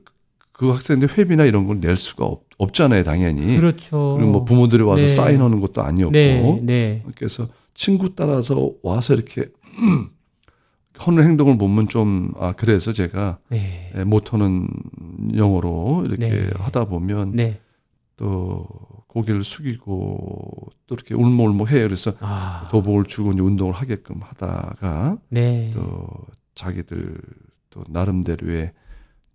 [0.53, 3.57] 그 학생들 회비나 이런 걸 낼 수가 없, 없잖아요, 당연히.
[3.57, 4.15] 그렇죠.
[4.17, 5.09] 그리고 뭐 부모들이 와서 네.
[5.09, 6.61] 사인하는 것도 아니었고 네.
[6.63, 7.03] 네.
[7.17, 9.47] 그래서 친구 따라서 와서 이렇게
[10.97, 13.93] 하는 행동을 보면 좀 아 그래서 제가 네.
[13.97, 14.69] 예, 못하는
[15.35, 16.51] 영어로 이렇게 네.
[16.57, 17.61] 하다 보면 네.
[18.17, 18.67] 또
[19.09, 21.83] 고개를 숙이고 또 이렇게 울먹울먹 해요.
[21.85, 22.69] 그래서 아.
[22.71, 25.71] 도복을 주고 이제 운동을 하게끔 하다가 네.
[25.75, 26.07] 또
[26.55, 27.19] 자기들
[27.71, 28.73] 또 나름대로의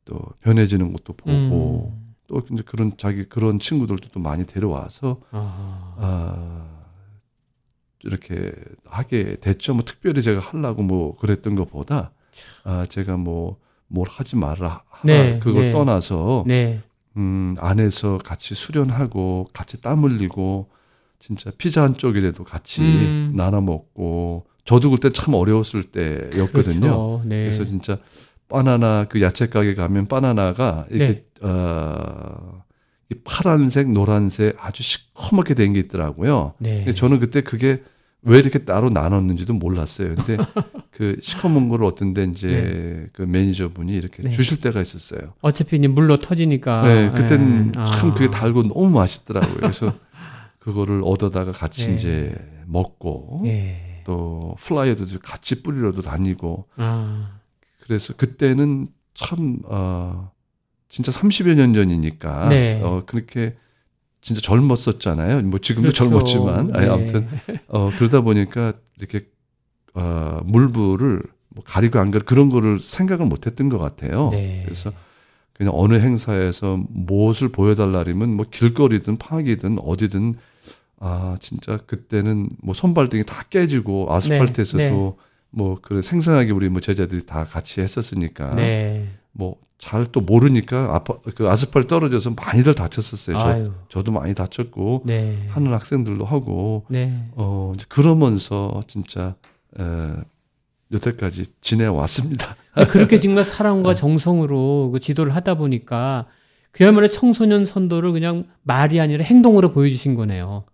[0.05, 2.13] 또 변해지는 것도 보고 음.
[2.27, 5.95] 또 이제 그런 자기 그런 친구들도 또 많이 데려와서 아.
[5.97, 6.78] 아
[8.03, 8.51] 이렇게
[8.85, 9.73] 하게 됐죠.
[9.73, 12.11] 뭐 특별히 제가 하려고 뭐 그랬던 것보다
[12.63, 13.57] 아 제가 뭐
[13.91, 15.71] 뭘 하지 말라 하- 네, 그걸 네.
[15.71, 16.79] 떠나서 네.
[17.17, 20.69] 음 안에서 같이 수련하고 같이 땀 흘리고
[21.17, 23.33] 진짜 피자 한 쪽이라도 같이 음.
[23.35, 26.79] 나눠 먹고 저도 그때 참 어려웠을 때였거든요.
[26.79, 27.21] 그렇죠.
[27.25, 27.37] 네.
[27.41, 27.97] 그래서 진짜
[28.47, 31.25] 바나나 그 야채 가게 가면 바나나가 이렇게 네.
[31.41, 32.63] 어,
[33.11, 36.53] 이 파란색, 노란색 아주 시커멓게 된 게 있더라고요.
[36.59, 36.77] 네.
[36.77, 37.83] 근데 저는 그때 그게
[38.21, 40.15] 왜 이렇게 따로 나눴는지도 몰랐어요.
[40.15, 40.37] 근데
[40.91, 44.29] 그 시커먼 거를 어떤 데 이제 그 매니저분이 이렇게 네.
[44.29, 45.33] 주실 때가 있었어요.
[45.41, 46.87] 어차피 이제 물로 터지니까.
[46.87, 47.71] 네, 그때는 예.
[47.85, 48.13] 참 아.
[48.13, 49.55] 그게 달고 너무 맛있더라고요.
[49.55, 49.93] 그래서
[50.59, 51.95] 그거를 얻어다가 같이 네.
[51.95, 52.35] 이제
[52.67, 54.01] 먹고 예.
[54.05, 57.39] 또 flyer도 같이 뿌리러도 다니고 아.
[57.79, 60.31] 그래서 그때는 참, 어,
[60.89, 62.81] 진짜 30여 년 전이니까, 네.
[62.83, 63.55] 어, 그렇게
[64.21, 65.41] 진짜 젊었었잖아요.
[65.43, 66.03] 뭐 지금도 그렇죠.
[66.03, 66.91] 젊었지만, 아니, 네.
[66.91, 67.27] 아무튼,
[67.67, 69.27] 어, 그러다 보니까 이렇게,
[69.93, 74.29] 어, 물부를 뭐 가리고 안 가리고 그런 거를 생각을 못 했던 것 같아요.
[74.31, 74.61] 네.
[74.65, 74.91] 그래서
[75.53, 80.35] 그냥 어느 행사에서 무엇을 보여달라면 뭐 길거리든 파기든 어디든
[80.99, 85.13] 아 진짜 그때는 뭐 손발등이 다 깨지고 아스팔트에서도 네, 네.
[85.49, 89.09] 뭐 그래 생생하게 우리 뭐 제자들이 다 같이 했었으니까 네.
[89.31, 93.37] 뭐 잘 또 모르니까 아파 그 아스팔 떨어져서 많이들 다쳤었어요.
[93.39, 93.71] 저, 아유.
[93.87, 95.45] 저 도 많이 다쳤고 네.
[95.49, 97.29] 하는 학생들도 하고 네.
[97.35, 99.35] 어 이제 그러면서 진짜
[99.79, 99.83] 에,
[100.91, 102.55] 여태까지 지내왔습니다.
[102.89, 103.49] 그렇게 정말 네.
[103.51, 106.25] 사랑과 정성으로 그 지도를 하다 보니까
[106.71, 110.65] 그야말로 청소년 선도를 그냥 말이 아니라 행동으로 보여주신 거네요.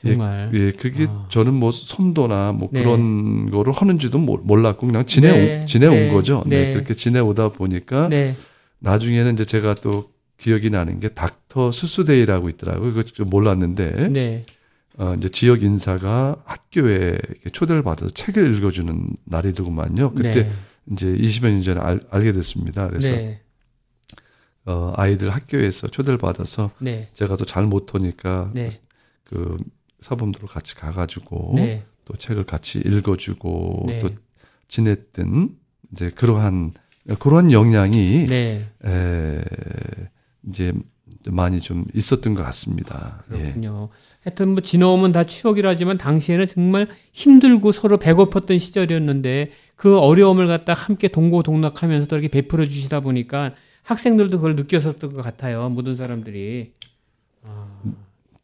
[0.00, 0.50] 정말.
[0.54, 1.26] 예, 그게 아.
[1.28, 2.82] 저는 뭐 선도나 뭐 네.
[2.82, 6.44] 그런 거를 하는지도 모- 몰랐고 그냥 지내온 네, 지내온 네, 거죠.
[6.46, 6.66] 네.
[6.68, 6.72] 네.
[6.74, 8.36] 그렇게 지내오다 보니까 네.
[8.78, 12.94] 나중에는 이제 제가 또 기억이 나는 게 닥터 수수데이라고 있더라고요.
[12.94, 14.44] 그거 좀 몰랐는데 네.
[14.98, 17.18] 어, 이제 지역 인사가 학교에
[17.52, 20.12] 초대를 받아서 책을 읽어주는 날이더구만요.
[20.14, 20.50] 그때 네.
[20.92, 22.86] 이제 20여 년 전에 알, 알게 됐습니다.
[22.88, 23.40] 그래서 네.
[24.64, 27.08] 어, 아이들 학교에서 초대를 받아서 네.
[27.14, 28.68] 제가 또 잘 못하니까 네.
[29.24, 29.56] 그
[30.00, 31.84] 사범들로 같이 가가지고 네.
[32.04, 33.98] 또 책을 같이 읽어주고 네.
[33.98, 34.10] 또
[34.68, 35.56] 지냈던
[35.92, 36.72] 이제 그러한
[37.18, 38.68] 그러한 영향이 네.
[38.84, 39.44] 에,
[40.48, 40.72] 이제
[41.26, 43.24] 많이 좀 있었던 것 같습니다.
[43.32, 43.38] 예.
[43.38, 43.88] 그렇군요.
[44.22, 51.08] 하여튼 뭐 지나오면 다 추억이라지만 당시에는 정말 힘들고 서로 배고팠던 시절이었는데 그 어려움을 갖다 함께
[51.08, 55.68] 동고동락하면서 또 이렇게 베풀어 주시다 보니까 학생들도 그걸 느꼈었던 것 같아요.
[55.70, 56.72] 모든 사람들이.
[57.42, 57.66] 아,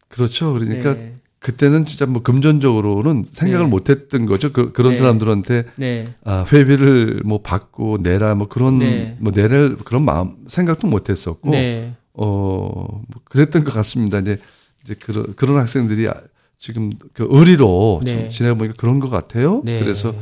[0.09, 0.53] 그렇죠.
[0.55, 1.13] 그러니까 네.
[1.45, 3.71] 그때는 진짜 뭐 금전적으로는 생각을 네.
[3.71, 4.51] 못했던 거죠.
[4.51, 4.97] 그, 런 네.
[4.97, 6.15] 사람들한테 네.
[6.25, 9.19] 아, 회비를 뭐 받고 내라 뭐 그런 네.
[9.21, 11.93] 뭐 내릴 그런 마음 생각도 못했었고 네.
[12.15, 14.21] 어, 뭐 그랬던 것 같습니다.
[14.21, 14.39] 이제,
[14.85, 16.15] 이제 그런, 그런 학생들이 아-
[16.57, 18.11] 지금 그 의리로 네.
[18.11, 19.61] 좀 지내보니까 그런 것 같아요.
[19.67, 19.81] 네.
[19.81, 20.15] 그래서,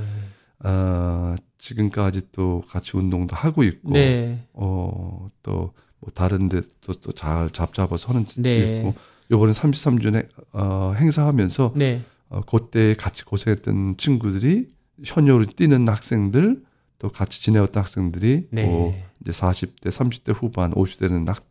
[0.59, 4.45] 아, 지금까지 또 같이 운동도 하고 있고, 네.
[4.55, 8.79] 어, 또, 뭐 다른 데 또, 또잘 잡잡아서 하는 네.
[8.79, 8.95] 있고,
[9.31, 12.03] 요번에 33주년 어, 행사하면서, 네.
[12.29, 14.69] 어, 그때 같이 고생했던 친구들이
[15.05, 16.63] 현역으로 뛰는 학생들,
[16.99, 18.65] 또 같이 지내왔던 학생들이, 네.
[18.65, 21.43] 뭐 이제 40대, 30대 후반, 50대는 학,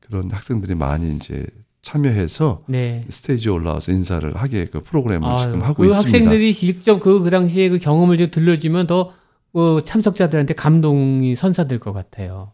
[0.00, 1.46] 그런 학생들이 많이 이제
[1.82, 3.04] 참여해서 네.
[3.08, 6.18] 스테이지에 올라와서 인사를 하게 그 프로그램을 아유, 지금 하고 그 있습니다.
[6.18, 9.12] 학생들이 직접 그, 그 당시에 그 경험을 좀 들려주면 더
[9.52, 12.52] 어, 참석자들한테 감동이 선사될 것 같아요.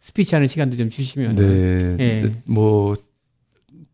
[0.00, 1.34] 스피치하는 시간도 좀 주시면.
[1.34, 2.22] 네, 예.
[2.22, 2.94] 네, 뭐.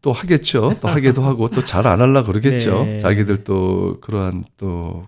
[0.03, 0.75] 또 하겠죠.
[0.81, 2.85] 또 하기도 하고 또 잘안 하려 그러겠죠.
[2.85, 2.99] 네.
[2.99, 5.07] 자기들 또 그러한 또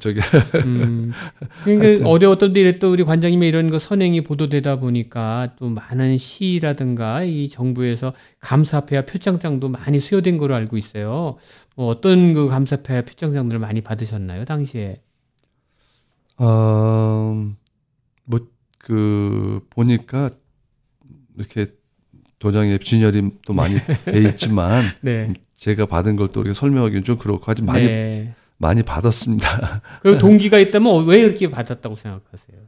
[0.00, 0.20] 저기
[0.64, 1.12] 음,
[1.64, 7.48] 그러니까 어려웠던 일에 또 우리 관장님의 이런 거 선행이 보도되다 보니까 또 많은 시라든가 이
[7.48, 11.36] 정부에서 감사패와 표창장도 많이 수여된 걸로 알고 있어요.
[11.76, 14.96] 뭐 어떤 그 감사패와 표창장들을 많이 받으셨나요, 당시에?
[16.38, 17.52] 어,
[18.26, 20.30] 어뭐그 보니까
[21.36, 21.66] 이렇게
[22.42, 25.32] 도장에 진열이 또 많이 돼 있지만 네.
[25.56, 28.34] 제가 받은 걸 또 이렇게 설명하기는 좀 그렇고 하지 많이 네.
[28.58, 29.80] 많이 받았습니다.
[30.02, 32.58] 그 동기가 있다면 왜 이렇게 받았다고 생각하세요?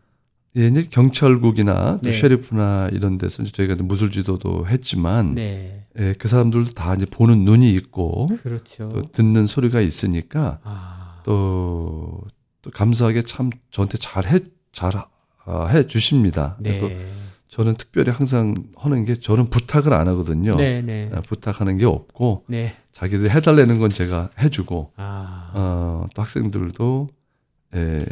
[0.56, 2.12] 예, 이제 경찰국이나 또 네.
[2.12, 5.82] 셰리프나 이런 데서 저희가 무술 지도도 했지만 네.
[5.98, 8.88] 예, 그 사람들도 다 이제 보는 눈이 있고 그렇죠.
[8.92, 12.20] 또 듣는 소리가 있으니까 아, 또,
[12.62, 14.38] 또 감사하게 참 저한테 잘해
[14.72, 14.92] 잘
[15.46, 16.56] 아, 해 주십니다.
[16.60, 17.04] 네.
[17.54, 20.56] 저는 특별히 항상 하는 게 저는 부탁을 안 하거든요.
[20.56, 21.08] 네, 네.
[21.14, 22.74] 아, 부탁하는 게 없고 네.
[22.90, 25.52] 자기들 해달라는 건 제가 해주고 아.
[25.54, 27.08] 어, 또 학생들도
[27.76, 28.04] 에,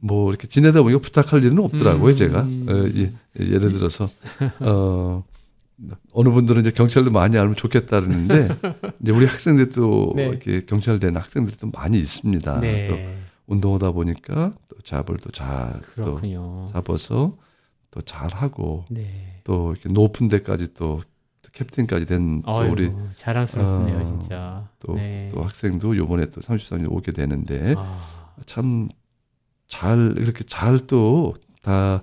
[0.00, 2.16] 뭐 이렇게 지내다 보니까 부탁할 일은 없더라고요 음.
[2.16, 4.08] 제가 어, 예, 예를 들어서
[4.60, 5.22] 어,
[6.14, 8.48] 어느 분들은 이제 경찰도 많이 알면 좋겠다 그러는데
[9.02, 10.28] 이제 우리 학생들도 네.
[10.28, 12.54] 이렇게 경찰 된 학생들도 많이 있습니다.
[12.54, 13.18] 또 네.
[13.46, 16.18] 운동하다 보니까 또 잡을 또 잘 또.
[16.72, 17.36] 잡아서
[17.92, 19.40] 또 잘하고 네.
[19.44, 21.02] 또 이렇게 높은 데까지 또,
[21.42, 24.68] 또 캡틴까지 된 또 우리 자랑스럽네요, 어, 진짜.
[24.80, 25.28] 또, 네.
[25.32, 28.00] 또 학생도 요번에 또 33년 오게 되는데 아,
[28.46, 28.88] 참잘
[30.18, 32.02] 이렇게 잘 또 다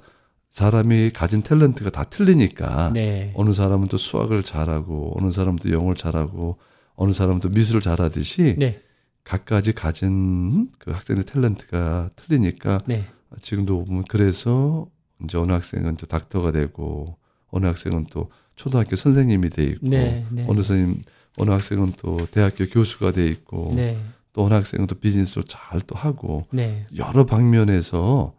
[0.49, 3.34] 사람이 가진 탤런트가 다 틀리니까 네.
[3.36, 6.58] 어느 사람은 또 수학을 잘하고 어느 사람은 또 영어를 잘하고
[6.95, 8.82] 어느 사람은 또 미술을 잘하듯이 네.
[9.25, 13.06] 각가지 가진 그 학생의 탤런트가 틀리니까 네.
[13.41, 14.88] 지금도 보면 그래서
[15.23, 17.17] 이제 어느 학생은 또 닥터가 되고
[17.49, 20.25] 어느 학생은 또 초등학교 선생님이 돼 있고 네.
[20.29, 20.45] 네.
[20.47, 21.01] 어느 선생님
[21.38, 23.97] 어느 학생은 또 대학교 교수가 돼 있고 네.
[24.34, 26.86] 또 어느 학생은 또 비즈니스를 잘또 하고 네.
[26.97, 28.34] 여러 방면에서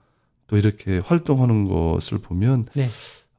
[0.46, 2.86] 또 이렇게 활동하는 것을 보면 네.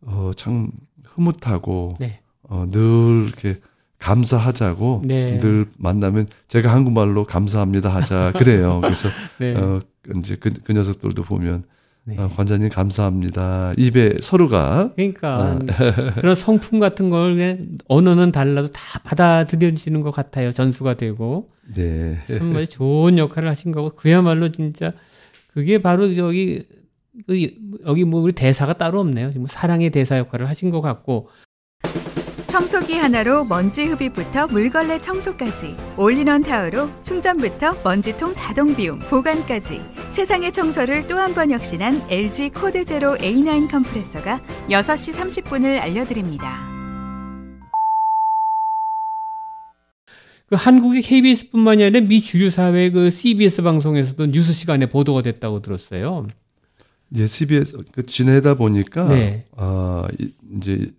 [0.01, 0.71] 어, 참
[1.03, 2.21] 흐뭇하고 네.
[2.43, 3.59] 어, 늘 이렇게
[3.99, 5.37] 감사하자고 네.
[5.37, 8.79] 늘 만나면 제가 한국말로 감사합니다 하자 그래요.
[8.81, 9.55] 그래서 네.
[9.55, 9.81] 어,
[10.17, 11.65] 이제 그, 그 녀석들도 보면
[12.03, 12.17] 네.
[12.17, 13.73] 어, 관장님 감사합니다.
[13.77, 15.59] 입에 서로가 그러니까 어.
[16.19, 20.51] 그런 성품 같은 걸 언어는 달라도 다 받아들여지는 것 같아요.
[20.51, 22.17] 전수가 되고 네.
[22.27, 24.93] 정말 좋은 역할을 하신 거고 그야말로 진짜
[25.53, 26.65] 그게 바로 저기
[27.27, 27.49] 그
[27.85, 29.31] 여기 뭐 우리 대사가 따로 없네요.
[29.31, 31.29] 지금 사랑의 대사 역할을 하신 것 같고
[32.51, 39.79] 청소기 하나로 먼지 흡입부터 물걸레 청소까지 올인원 타워로 충전부터 먼지통 자동 비움 보관까지
[40.11, 46.69] 세상의 청소를 또 한 번 혁신한 LG CordZero A9 Kompressor가 6시 30분을 알려드립니다.
[50.49, 56.27] 그 한국의 KBS뿐만이 아니라 미 주류 사회 그 CBS 방송에서도 뉴스 시간에 보도가 됐다고 들었어요.
[57.13, 59.45] 이제 CBS 그 지내다 보니까 네.
[59.55, 60.91] 아 이- 이제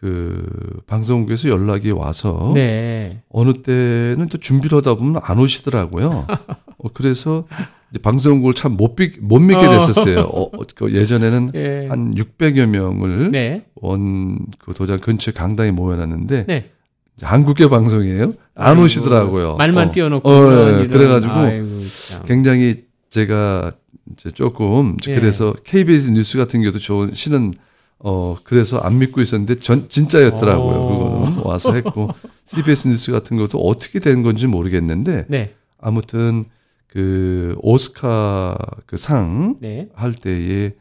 [0.00, 0.46] 그
[0.86, 3.22] 방송국에서 연락이 와서 네.
[3.30, 6.26] 어느 때는 또 준비를 하다 보면 안 오시더라고요.
[6.78, 7.46] 어, 그래서
[7.90, 9.70] 이제 방송국을 참 못 못 믿게 어.
[9.70, 10.20] 됐었어요.
[10.20, 11.86] 어, 어, 그 예전에는 예.
[11.88, 13.64] 한 600여 명을 네.
[13.74, 16.70] 원그 도장 근처 강당에 모여놨는데 네.
[17.16, 18.34] 이제 한국계 방송이에요.
[18.54, 19.56] 안 아이고, 오시더라고요.
[19.56, 19.92] 말만 어.
[19.92, 20.28] 띄워놓고.
[20.28, 20.86] 어, 예.
[20.86, 21.66] 그래가지고 아이고,
[22.10, 22.24] 참.
[22.24, 23.72] 굉장히 제가
[24.12, 25.14] 이제 조금 예.
[25.16, 27.52] 그래서 KBS 뉴스 같은 경우도 좋은 신은
[28.00, 30.76] 어 그래서 안 믿고 있었는데 전 진짜였더라고요.
[30.76, 30.98] 어.
[31.24, 32.10] 그거는 와서 했고
[32.44, 35.54] CBS 뉴스 같은 것도 어떻게 된 건지 모르겠는데 네.
[35.80, 36.44] 아무튼
[36.86, 38.56] 그 오스카
[38.86, 39.88] 그 상할 네.
[40.22, 40.72] 때에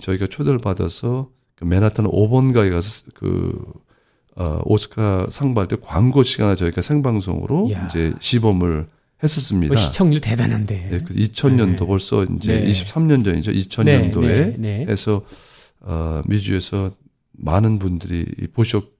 [0.00, 3.54] 저희가 초대를 받아서 그 맨하탄 5번가에 가서 그
[4.36, 7.86] 어, 오스카 상 받을 때 광고 시간에 저희가 생방송으로 이야.
[7.86, 8.86] 이제 시범을
[9.22, 9.72] 했었습니다.
[9.72, 10.88] 뭐 시청률 대단한데.
[10.90, 11.86] 네, 그 2000년도 네.
[11.86, 12.68] 벌써 이제 네.
[12.68, 13.52] 23년 전이죠.
[13.52, 14.86] 2000년도에 네, 네, 네.
[14.86, 15.22] 해서
[15.86, 16.90] 어, 미주에서
[17.32, 18.90] 많은 분들이 보셨죠.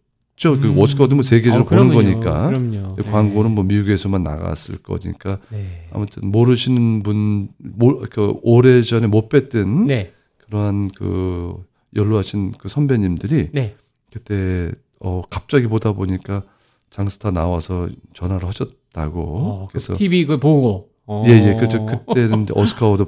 [0.61, 0.79] 그 음.
[0.79, 1.95] 오스카도 뭐 세계적으로 어, 보는.
[1.95, 2.49] 거니까.
[2.49, 2.95] 그럼요.
[2.95, 5.89] 그 광고는 뭐 미국에서만 나갔을 거니까 네.
[5.91, 10.13] 아무튼 모르시는 분, 모, 그 오래 전에 못 뵀던 네.
[10.39, 11.57] 그러한 그
[11.97, 13.75] 연로하신 그 선배님들이 네.
[14.13, 14.71] 그때
[15.01, 16.45] 어 갑자기 보다 보니까
[16.91, 19.21] 장스타 나와서 전화를 하셨다고.
[19.21, 20.91] 어, 그래서 그 TV 그 보고.
[21.09, 21.25] 어.
[21.27, 21.55] 예, 예.
[21.55, 21.85] 그렇죠.
[21.87, 23.07] 그때는 이제 Oscar award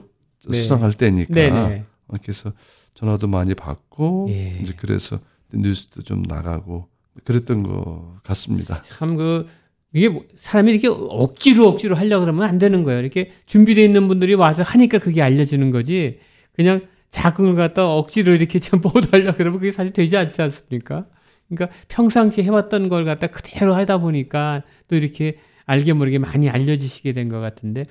[0.48, 0.56] 네.
[0.56, 1.34] 수상할 때니까.
[1.34, 1.84] 네, 네.
[2.08, 2.52] 어, 그래서
[2.98, 4.58] 전화도 많이 받고 예.
[4.60, 5.20] 이제 그래서
[5.52, 6.88] 뉴스도 좀 나가고
[7.22, 8.82] 그랬던 것 같습니다.
[8.82, 9.46] 참 그
[9.94, 13.00] 이게 뭐 사람이 이렇게 억지로 억지로 하려고 그러면 안 되는 거예요.
[13.00, 16.18] 이렇게 준비되어 있는 분들이 와서 하니까 그게 알려지는 거지.
[16.52, 21.06] 그냥 자극을 갖다 억지로 이렇게 좀 보도하려고 그러면 그게 사실 되지 않지 않습니까?
[21.48, 27.28] 그러니까 평상시 해왔던 걸 갖다 그대로 하다 보니까 또 이렇게 알게 모르게 많이 알려지시게 된
[27.28, 27.84] 것 같은데.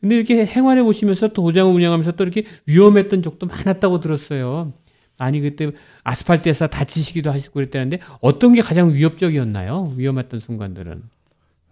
[0.00, 4.72] 근데 이렇게 행활해 보시면서 또 도장을 운영하면서 또 이렇게 위험했던 적도 많았다고 들었어요.
[5.18, 5.70] 많이 그때
[6.04, 9.92] 아스팔트에서 다치시기도 하시고 그랬다는데 어떤 게 가장 위협적이었나요?
[9.96, 11.02] 위험했던 순간들은.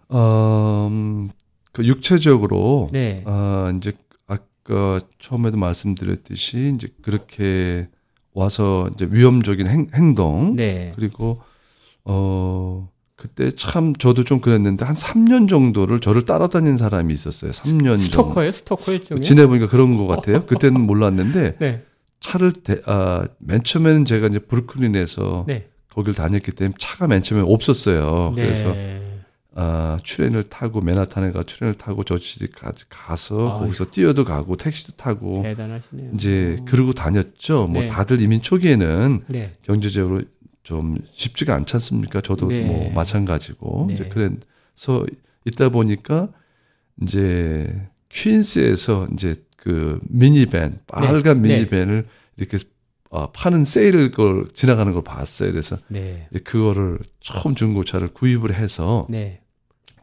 [0.09, 1.29] 어, 음,
[1.71, 3.23] 그 육체적으로 네.
[3.25, 3.93] 아, 이제
[4.27, 7.87] 아까 처음에도 말씀드렸듯이 이제 그렇게
[8.33, 10.93] 와서 이제 위험적인 행, 행동 네.
[10.95, 11.41] 그리고
[12.05, 12.89] 어
[13.21, 17.51] 그때 참 저도 좀 그랬는데 한 3년 정도를 저를 따라다닌 사람이 있었어요.
[17.51, 17.97] 3년 정도.
[17.99, 18.51] 스토커예요?
[18.51, 19.23] 스토커 일종의?
[19.23, 20.43] 지내보니까 그런 것 같아요.
[20.49, 21.83] 그때는 몰랐는데 네.
[22.19, 25.67] 차를 대, 아, 맨 처음에는 제가 이제 브루클린에서 네.
[25.93, 28.33] 거길 다녔기 때문에 차가 맨 처음에 없었어요.
[28.35, 28.41] 네.
[28.41, 28.75] 그래서
[29.53, 33.59] 아, train을 타고 맨하탄에 가 train을 타고 저지까지 가서 아이고.
[33.59, 36.09] 거기서 뛰어도 가고 택시도 타고 대단하시네요.
[36.15, 37.67] 이제 그러고 다녔죠.
[37.67, 37.87] 뭐 네.
[37.87, 39.51] 다들 이민 초기에는 네.
[39.61, 40.21] 경제적으로
[40.63, 42.21] 좀 쉽지가 않지 않습니까?
[42.21, 42.65] 저도 네.
[42.65, 43.95] 뭐 마찬가지고 네.
[43.95, 45.05] 이제 그래서
[45.45, 46.29] 있다 보니까
[47.01, 51.55] 이제 퀸스에서 이제 그 미니밴 빨간 네.
[51.55, 52.57] 미니밴을 이렇게
[53.09, 55.51] 어, 파는 세일을 걸 지나가는 걸 봤어요.
[55.51, 56.27] 그래서 네.
[56.31, 59.41] 이제 그거를 처음 중고차를 구입을 해서 네.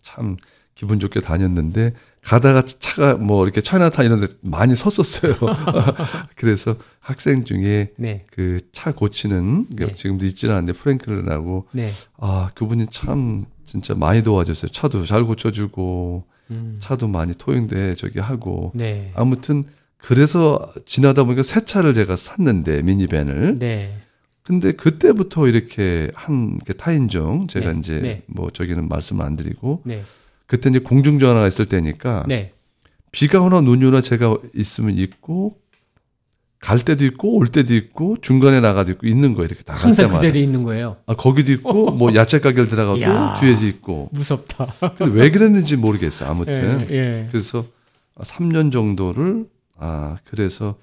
[0.03, 0.37] 참
[0.79, 5.35] 기분 좋게 다녔는데 가다가 차가 뭐 이렇게 차이나타 이런 데 많이 섰었어요.
[6.37, 8.25] 그래서 학생 중에 네.
[8.31, 9.93] 그차 고치는 네.
[9.93, 11.91] 지금도 있지는 않는데 프랭클린하고 네.
[12.17, 14.71] 아 그분이 참 진짜 많이 도와줬어요.
[14.71, 16.77] 차도 잘 고쳐주고 음.
[16.79, 19.11] 차도 많이 토용돼 저기 하고 네.
[19.17, 19.65] 아무튼
[19.97, 23.99] 그래서 지나다 보니까 새 차를 제가 샀는데 미니밴을 네.
[24.45, 27.79] 근데 그때부터 이렇게 한게 타인종 제가 네.
[27.81, 28.23] 이제 네.
[28.27, 30.05] 뭐 저기는 말씀 안 드리고 네.
[30.49, 32.53] 그때 이제 공중 전화가 있을 때니까 네.
[33.13, 35.59] 비가 오나 눈이 오나 제가 있으면 있고
[36.59, 40.11] 갈 때도 있고 올 때도 있고 중간에 나가도 있고 있는 거예요 이렇게 나갈 항상 그
[40.11, 40.97] 때마다 자리에 있는 거예요.
[41.07, 43.35] 아 거기도 있고 뭐 야채 가게를 들어가도 야.
[43.39, 44.67] 뒤에도 있고 무섭다.
[44.97, 46.97] 근데 왜 그랬는지 모르겠어요 아무튼 예.
[46.97, 47.29] 예.
[47.31, 47.65] 그래서
[48.17, 49.47] 3년 정도를
[49.77, 50.77] 아 그래서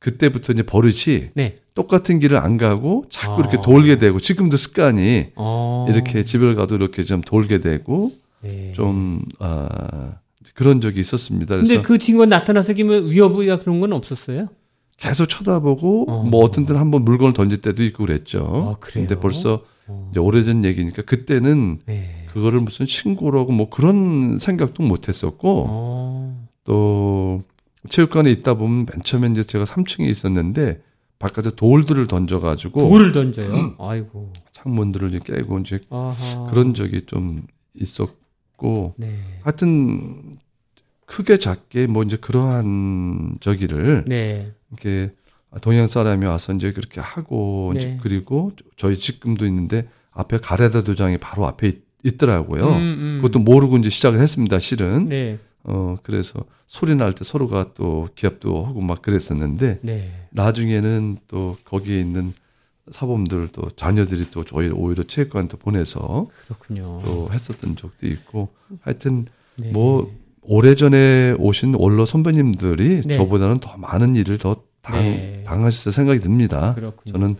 [0.00, 1.56] 그때부터 이제 버릇이 네.
[1.74, 3.38] 똑같은 길을 안 가고 자꾸 아.
[3.40, 5.86] 이렇게 돌게 되고 지금도 습관이 어.
[5.90, 8.10] 이렇게 집을 가도 이렇게 좀 돌게 되고
[8.42, 8.72] 네.
[8.72, 10.14] 좀 아,
[10.54, 11.56] 그런 적이 있었습니다.
[11.56, 14.48] 근데 그 친구가 나타나서 기면 위협이나 그런 건 없었어요?
[14.96, 16.22] 계속 쳐다보고 어.
[16.24, 18.40] 뭐 어떤 때는 한번 물건을 던질 때도 있고 그랬죠.
[18.40, 19.06] 아, 그래요?
[19.06, 20.08] 근데 벌써 어.
[20.10, 22.26] 이제 오래전 얘기니까 그때는 네.
[22.32, 26.46] 그거를 무슨 신고라고 뭐 그런 생각도 못 했었고 어.
[26.64, 27.42] 또
[27.88, 30.82] 체육관에 있다 보면 맨 처음에 이제 제가 3층에 있었는데
[31.18, 33.74] 바깥에 돌들을 던져가지고 돌을 던져요.
[33.78, 34.32] 아이고.
[34.52, 36.46] 창문들을 이제 깨고 이제 아하.
[36.50, 37.42] 그런 적이 좀
[37.74, 38.19] 있었
[38.60, 39.16] 고 네.
[39.42, 40.34] 하여튼
[41.06, 44.52] 크게 작게 뭐 이제 그러한 저기를 네.
[44.70, 45.12] 이렇게
[45.62, 47.98] 동양 사람이 와서 이제 그렇게 하고 이제 네.
[48.02, 52.68] 그리고 저희 직금도 있는데 앞에 가래다 도장이 바로 앞에 있, 있더라고요.
[52.68, 53.18] 음, 음.
[53.22, 54.58] 그것도 모르고 이제 시작을 했습니다.
[54.58, 55.38] 실은 네.
[55.64, 60.10] 어 그래서 소리 날 때 서로가 또 기합도 하고 막 그랬었는데 네.
[60.32, 62.32] 나중에는 또 거기에 있는
[62.90, 67.00] 사범들 또 자녀들이 또 저희 오히려 체육관한테 보내서 그렇군요.
[67.04, 68.48] 또 했었던 적도 있고
[68.82, 69.26] 하여튼
[69.56, 69.70] 네.
[69.70, 70.12] 뭐
[70.42, 73.14] 오래전에 오신 원로 선배님들이 네.
[73.14, 75.42] 저보다는 더 많은 일을 더 당, 네.
[75.46, 76.74] 당하셨을 생각이 듭니다.
[76.74, 77.12] 그렇군요.
[77.12, 77.36] 저는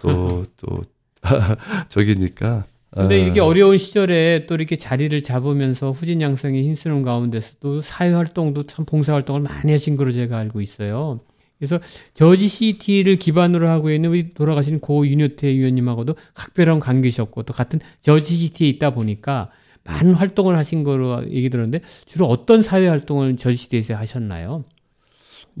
[0.00, 0.82] 또, 또,
[1.88, 2.64] 저기니까.
[2.94, 8.12] 근데 아, 이게 어려운 시절에 또 이렇게 자리를 잡으면서 후진 양성에 힘쓰는 가운데서 또 사회
[8.12, 11.18] 활동도 참 봉사 활동을 많이 하신 거로 제가 알고 있어요.
[11.58, 11.78] 그래서
[12.14, 18.36] 저지 시티를 기반으로 하고 있는 우리 돌아가신 고 윤효태 의원님하고도 각별한 관계셨고 또 같은 저지
[18.36, 19.50] 시티에 있다 보니까
[19.84, 24.64] 많은 활동을 하신 거로 얘기 들었는데 주로 어떤 사회 활동을 저지 시티에서 하셨나요?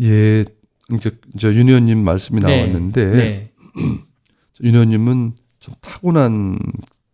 [0.02, 0.44] 예,
[0.86, 2.56] 그러니까 저윤 의원님 말씀이 네.
[2.56, 3.50] 나왔는데, 네.
[4.62, 6.58] 윤 의원님은 좀 타고난,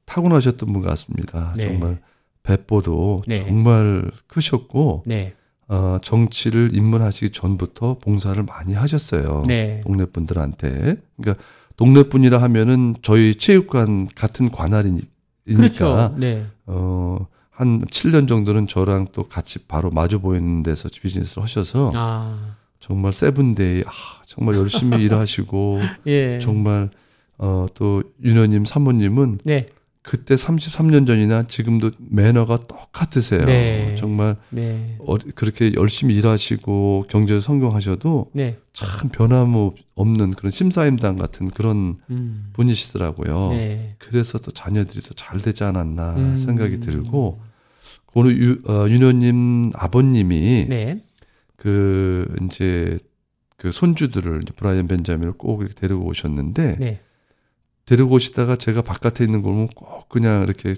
[0.07, 1.55] 타고나셨던 분 같습니다.
[1.57, 1.65] 네.
[1.65, 2.01] 정말
[2.43, 3.45] 배포도 네.
[3.45, 5.35] 정말 크셨고, 네.
[5.73, 9.45] 어, 정치를 입문하시기 전부터 봉사를 많이 하셨어요.
[9.47, 9.81] 네.
[9.85, 10.97] 동네 분들한테.
[11.17, 11.45] 그러니까
[11.77, 15.07] 동네 분이라 하면은 저희 체육관 같은 관할이니까
[15.47, 16.15] 그렇죠.
[16.19, 16.45] 네.
[16.67, 22.57] 어, 한 7년 정도는 저랑 또 같이 바로 마주 보이는 데서 비즈니스를 하셔서 아.
[22.81, 23.91] 정말 seven day 아,
[24.27, 26.41] 정말 열심히 일하시고 예.
[26.41, 26.91] 정말
[27.39, 29.67] 어, 또 윤호님 사모님은 네.
[30.03, 33.45] 그때 33년 전이나 지금도 매너가 똑같으세요.
[33.45, 33.95] 네.
[33.99, 34.97] 정말 네.
[35.01, 38.59] 어, 그렇게 열심히 일하시고 경제에 성공하셔도 네.
[38.73, 42.49] 참 변함없는 그런 신사임당 같은 그런 음.
[42.55, 43.51] 분이시더라고요.
[43.51, 43.95] 네.
[43.99, 46.37] 그래서 또 자녀들이 더 잘 되지 않았나 음.
[46.37, 47.43] 생각이 들고
[48.07, 51.05] 고노 유, 어, 윤호님 아버님이 네.
[51.57, 52.97] 그 이제
[53.59, 57.01] 그 손주들을 이제 브라이언 벤자민을 꼭 이렇게 데리고 오셨는데 네.
[57.91, 60.77] 데리고 오시다가 제가 바깥에 있는 걸 보면 꼭 그냥 이렇게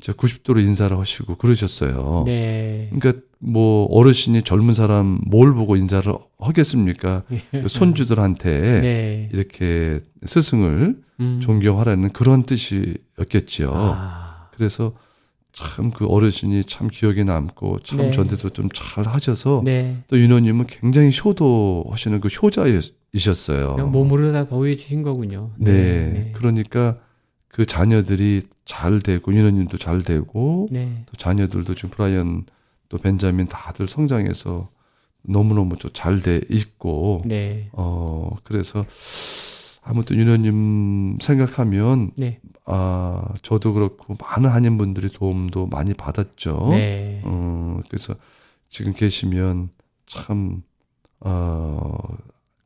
[0.00, 2.22] 진짜 90도로 인사를 하시고 그러셨어요.
[2.26, 2.88] 네.
[2.92, 7.24] 그러니까 뭐 어르신이 젊은 사람 뭘 보고 인사를 하겠습니까?
[7.50, 9.30] 그 손주들한테 네.
[9.32, 11.40] 이렇게 스승을 음.
[11.42, 13.72] 존경하라는 그런 뜻이었겠지요.
[13.74, 14.46] 아.
[14.52, 14.94] 그래서
[15.52, 18.10] 참 그 어르신이 참 기억에 남고 참 네.
[18.10, 19.98] 전대도 좀 잘 하셔서 네.
[20.08, 23.76] 또 윤호님은 굉장히 효도 하시는 그 효자이셨어요.
[23.88, 25.50] 몸으로 다 보여 주신 거군요.
[25.58, 26.32] 네.
[26.34, 26.96] 그러니까
[27.48, 31.04] 그 자녀들이 잘 되고 윤호님도 잘 되고 네.
[31.06, 32.46] 또 자녀들도 지금 브라이언
[32.88, 34.70] 또 벤자민 다들 성장해서
[35.22, 37.68] 너무너무 좀잘돼 있고 네.
[37.72, 38.84] 어 그래서
[39.82, 42.40] 아무튼 윤호님 생각하면 네.
[42.64, 46.68] 아 저도 그렇고 많은 한인분들이 도움도 많이 받았죠.
[46.70, 47.20] 네.
[47.24, 48.14] 어 그래서
[48.68, 49.70] 지금 계시면
[50.06, 50.62] 참
[51.20, 52.16] 어,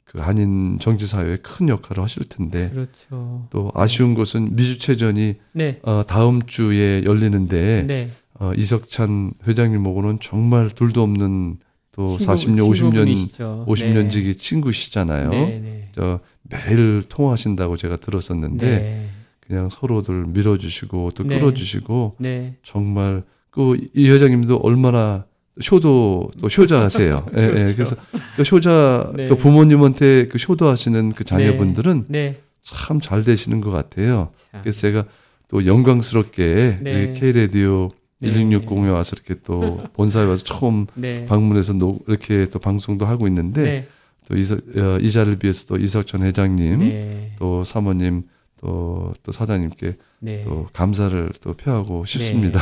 [0.04, 3.46] 그 한인 정치 사회에 큰 역할을 하실 텐데 그렇죠.
[3.50, 5.80] 또 아쉬운 것은 미주체전이 네.
[5.82, 8.10] 어, 다음 주에 열리는데 네.
[8.38, 11.58] 어, 이석찬 회장님하고는 정말 둘도 없는
[11.92, 13.64] 또 친구- 40년, 50년, 친구분이시죠.
[13.66, 14.08] 50년 네.
[14.08, 15.30] 지기 친구시잖아요.
[15.30, 15.58] 네.
[15.60, 15.88] 네.
[15.92, 19.08] 저 매일 통화하신다고 제가 들었었는데 네.
[19.40, 21.38] 그냥 서로들 밀어주시고 또 네.
[21.38, 22.56] 끌어주시고 네.
[22.62, 25.24] 정말 그이 회장님도 얼마나
[25.70, 27.26] 효도 또 효자하세요.
[27.36, 27.48] 예, 예.
[27.48, 27.74] 그렇죠.
[27.74, 27.96] 그래서
[28.36, 29.28] 그 효자 네.
[29.28, 32.40] 그 부모님한테 그 효도하시는 그 자녀분들은 네.
[32.60, 34.30] 참잘 되시는 것 같아요.
[34.52, 34.60] 자.
[34.60, 35.04] 그래서 제가
[35.48, 37.14] 또 영광스럽게 네.
[37.14, 38.30] 이 K 라디오 네.
[38.32, 41.24] 1660에 와서 이렇게 또 본사에 와서 처음 네.
[41.26, 43.88] 방문해서 노, 이렇게 또 방송도 하고 있는데 네.
[44.28, 47.30] 또 이서, 어, 이 자리를 위해서 또 이석천 회장님 네.
[47.38, 48.24] 또 사모님
[48.60, 50.40] 또, 또 사장님께 네.
[50.42, 52.58] 또 감사를 또 표하고 싶습니다.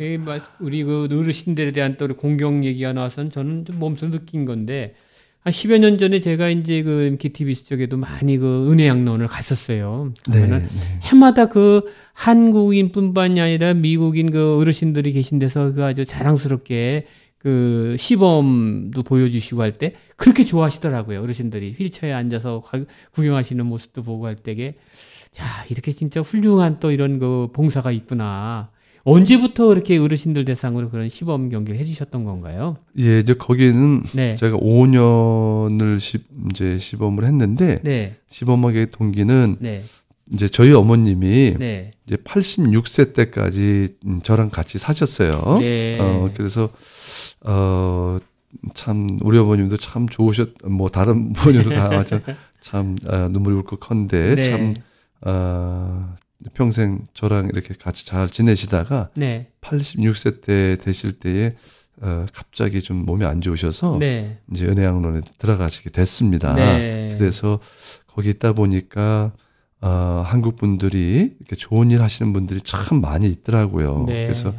[0.00, 4.94] 이 마- 우리 그 어르신들에 대한 또 공경 얘기가 나와서는 저는 좀 몸소 느낀 건데
[5.40, 10.12] 한 10여 년 전에 제가 이제 그 MKTV 쪽에도 많이 그 은혜 양론을 갔었어요.
[10.26, 10.66] 그러면은
[11.02, 11.82] 해마다 그
[12.14, 17.06] 한국인뿐만이 아니라 미국인 그 어르신들이 계신 데서 그 아주 자랑스럽게
[17.38, 21.22] 그 시범도 보여주시고 할 때 그렇게 좋아하시더라고요.
[21.22, 24.74] 어르신들이 휠체어에 앉아서 가- 구경하시는 모습도 보고 할 때게
[25.30, 28.70] 자 이렇게 진짜 훌륭한 또 이런 그 봉사가 있구나.
[29.04, 32.76] 언제부터 이렇게 어르신들 대상으로 그런 시범 경기를 해주셨던 건가요?
[32.98, 36.18] 예, 이제 거기는 네, 제가 5년을 시,
[36.50, 39.82] 이제 시범을 했는데 네, 시범하게 동기는 네,
[40.32, 45.58] 이제 저희 어머님이 네, 이제 86세 때까지 음, 저랑 같이 사셨어요.
[45.60, 46.70] 네, 어, 그래서
[47.44, 48.18] 어
[48.74, 52.22] 참 우리 어머님도 참 좋으셨 뭐 다른 부모님도 다 마찬
[52.60, 54.42] 참 아, 눈물이 울컥한데 네.
[54.42, 54.74] 참
[55.20, 56.16] 아,
[56.54, 59.50] 평생 저랑 이렇게 같이 잘 지내시다가 네.
[59.60, 61.56] 86세 때 되실 때에
[62.00, 64.38] 어, 갑자기 좀 몸이 안 좋으셔서 네.
[64.52, 66.54] 이제 은혜양론에 들어가시게 됐습니다.
[66.54, 67.16] 네.
[67.18, 67.58] 그래서
[68.06, 69.32] 거기 있다 보니까
[69.80, 74.04] 어, 한국 분들이 이렇게 좋은 일 하시는 분들이 참 많이 있더라고요.
[74.06, 74.24] 네.
[74.24, 74.52] 그래서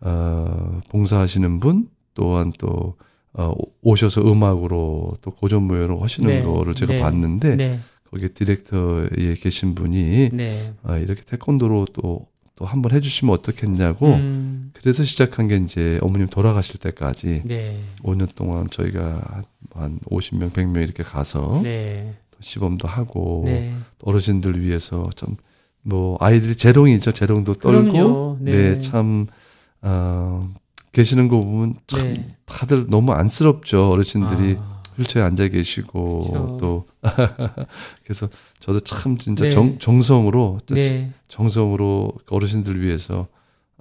[0.00, 2.96] 어, 봉사하시는 분 또한 또
[3.32, 3.52] 어,
[3.82, 6.42] 오셔서 음악으로 또 고전 무예로 하시는 네.
[6.42, 7.00] 거를 제가 네.
[7.00, 7.80] 봤는데 네.
[8.10, 10.74] 거기 디렉터에 계신 분이 네.
[10.82, 16.78] 아, 이렇게 태권도로 또 또 한번 해주시면 어떻겠냐고 음, 그래서 시작한 게 이제 어머님 돌아가실
[16.78, 17.80] 때까지 네.
[18.02, 22.14] 5년 5년 동안 저희가 한 50명, 100명 이렇게 가서 네.
[22.29, 23.74] 또 시범도 하고 네.
[24.02, 25.36] 어르신들 위해서 좀
[25.82, 27.12] 뭐 아이들이 재롱이죠.
[27.12, 28.38] 재롱도 떨고 그럼요.
[28.40, 28.50] 네.
[28.52, 29.26] 네, 참
[29.82, 30.52] 어,
[30.92, 32.36] 계시는 거 보면 참 네.
[32.44, 33.90] 다들 너무 안쓰럽죠.
[33.90, 36.56] 어르신들이 아, 휠체어에 앉아 계시고 그렇죠.
[36.60, 36.86] 또
[38.04, 38.28] 그래서
[38.58, 39.50] 저도 참 진짜 네.
[39.50, 41.12] 정, 정성으로 네.
[41.28, 43.28] 정성으로 어르신들 위해서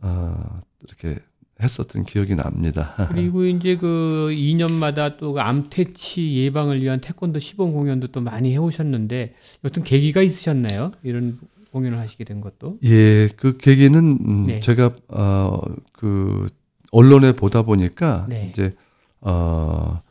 [0.02, 1.20] 어, 이렇게
[1.62, 2.96] 했었던 기억이 납니다.
[3.10, 9.84] 그리고 이제 그 2년마다 또그 암퇴치 예방을 위한 태권도 시범 공연도 또 많이 해오셨는데 어떤
[9.84, 10.92] 계기가 있으셨나요?
[11.04, 11.40] 이런
[11.72, 12.78] 공연을 하시게 된 것도.
[12.86, 14.60] 예, 그 계기는 음, 네.
[14.60, 16.48] 제가 어그
[16.92, 18.50] 언론에 보다 보니까 네.
[18.52, 18.72] 이제
[19.22, 20.02] 어,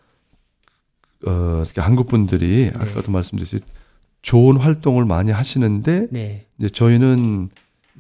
[1.26, 2.72] 어 이렇게 한국 분들이 네.
[2.74, 3.64] 아까도 말씀드렸듯이
[4.22, 6.46] 좋은 활동을 많이 하시는데 네.
[6.59, 7.49] 이제 저희는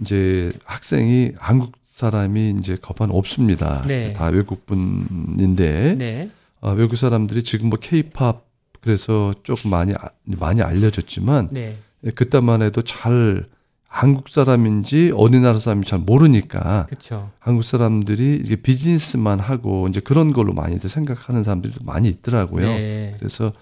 [0.00, 1.72] 이제 학생이 한국
[2.08, 3.82] 사람이 이제 거반 없습니다.
[3.84, 4.12] 네.
[4.12, 6.30] 다 외국 분인데 네.
[6.60, 8.46] 어, 외국 사람들이 지금 뭐 K-팝
[8.80, 11.76] 그래서 조금 많이 아- 많이 알려졌지만 네.
[12.04, 13.48] 예, 그때만 해도 잘
[13.88, 17.32] 한국 사람인지 어느 나라 사람인지 잘 모르니까 그렇죠.
[17.40, 22.68] 한국 사람들이 이게 비즈니스만 하고 이제 그런 걸로 많이들 생각하는 사람들도 많이 있더라고요.
[22.68, 23.16] 네.
[23.18, 23.52] 그래서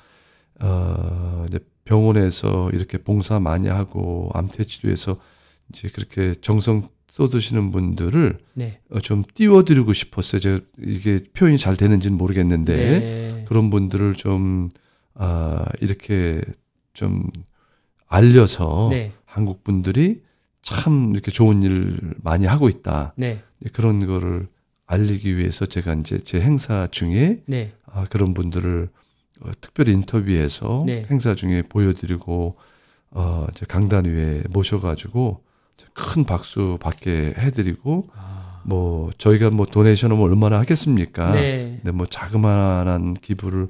[0.61, 5.17] 어 이제 병원에서 이렇게 봉사 많이 하고 암퇴 치료에서
[5.71, 6.83] 이제 그렇게 정성
[7.17, 8.79] 쏟으시는 분들을 네.
[8.91, 10.39] 어, 좀 띄워드리고 싶었어요.
[10.39, 13.45] 제가 이게 표현이 잘 되는지는 모르겠는데 네.
[13.49, 14.69] 그런 분들을 좀
[15.15, 16.43] 아, 이렇게
[16.93, 17.31] 좀
[18.07, 19.13] 알려서 네.
[19.25, 20.21] 한국 분들이
[20.61, 23.15] 참 이렇게 좋은 일을 많이 하고 있다.
[23.17, 23.43] 네.
[23.73, 24.49] 그런 거를
[24.85, 27.73] 알리기 위해서 제가 이제 제 행사 중에 네.
[27.87, 28.91] 아, 그런 분들을
[29.41, 31.07] 어, 특별히 인터뷰해서 네.
[31.11, 32.57] 행사 중에 보여드리고
[33.13, 35.46] 어, 이제 강단 위에 모셔가지고
[35.95, 38.63] 큰 박수 받게 해드리고 아.
[38.65, 41.33] 뭐 저희가 뭐 도네이션을 얼마나 하겠습니까?
[41.33, 41.79] 네.
[41.83, 43.69] 근데 뭐 자그마한 기부를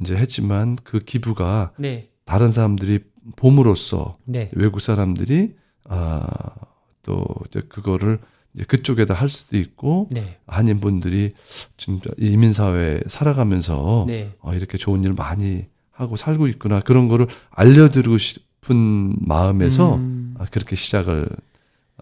[0.00, 2.10] 이제 했지만 그 기부가 네.
[2.24, 3.00] 다른 사람들이
[3.36, 4.50] 봄으로써 네.
[4.54, 5.54] 외국 사람들이
[5.88, 8.18] 아 또 이제 그거를
[8.54, 10.38] 이제 그쪽에다 할 수도 있고 네.
[10.46, 11.34] 한인 분들이
[11.76, 14.34] 진짜 이민 사회 살아가면서 네.
[14.40, 20.15] 어, 이렇게 좋은 일 많이 하고 살고 있구나 그런 거를 알려드리고 싶은 마음에서 음.
[20.38, 21.28] 아, 그렇게 시작을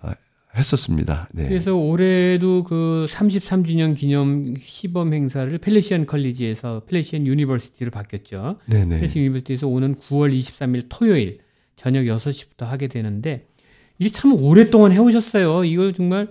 [0.00, 0.14] 아,
[0.56, 1.28] 했었습니다.
[1.32, 1.48] 네.
[1.48, 8.58] 그래서 올해도 그 33주년 기념 시범 행사를 Felician College에서 Felician University로 바뀌었죠.
[8.66, 9.00] 네네.
[9.00, 11.38] Felician University에서 오는 9월 23일 토요일
[11.76, 13.46] 저녁 6시부터 하게 되는데
[13.98, 15.64] 이게 참 오랫동안 해오셨어요.
[15.64, 16.28] 이걸 정말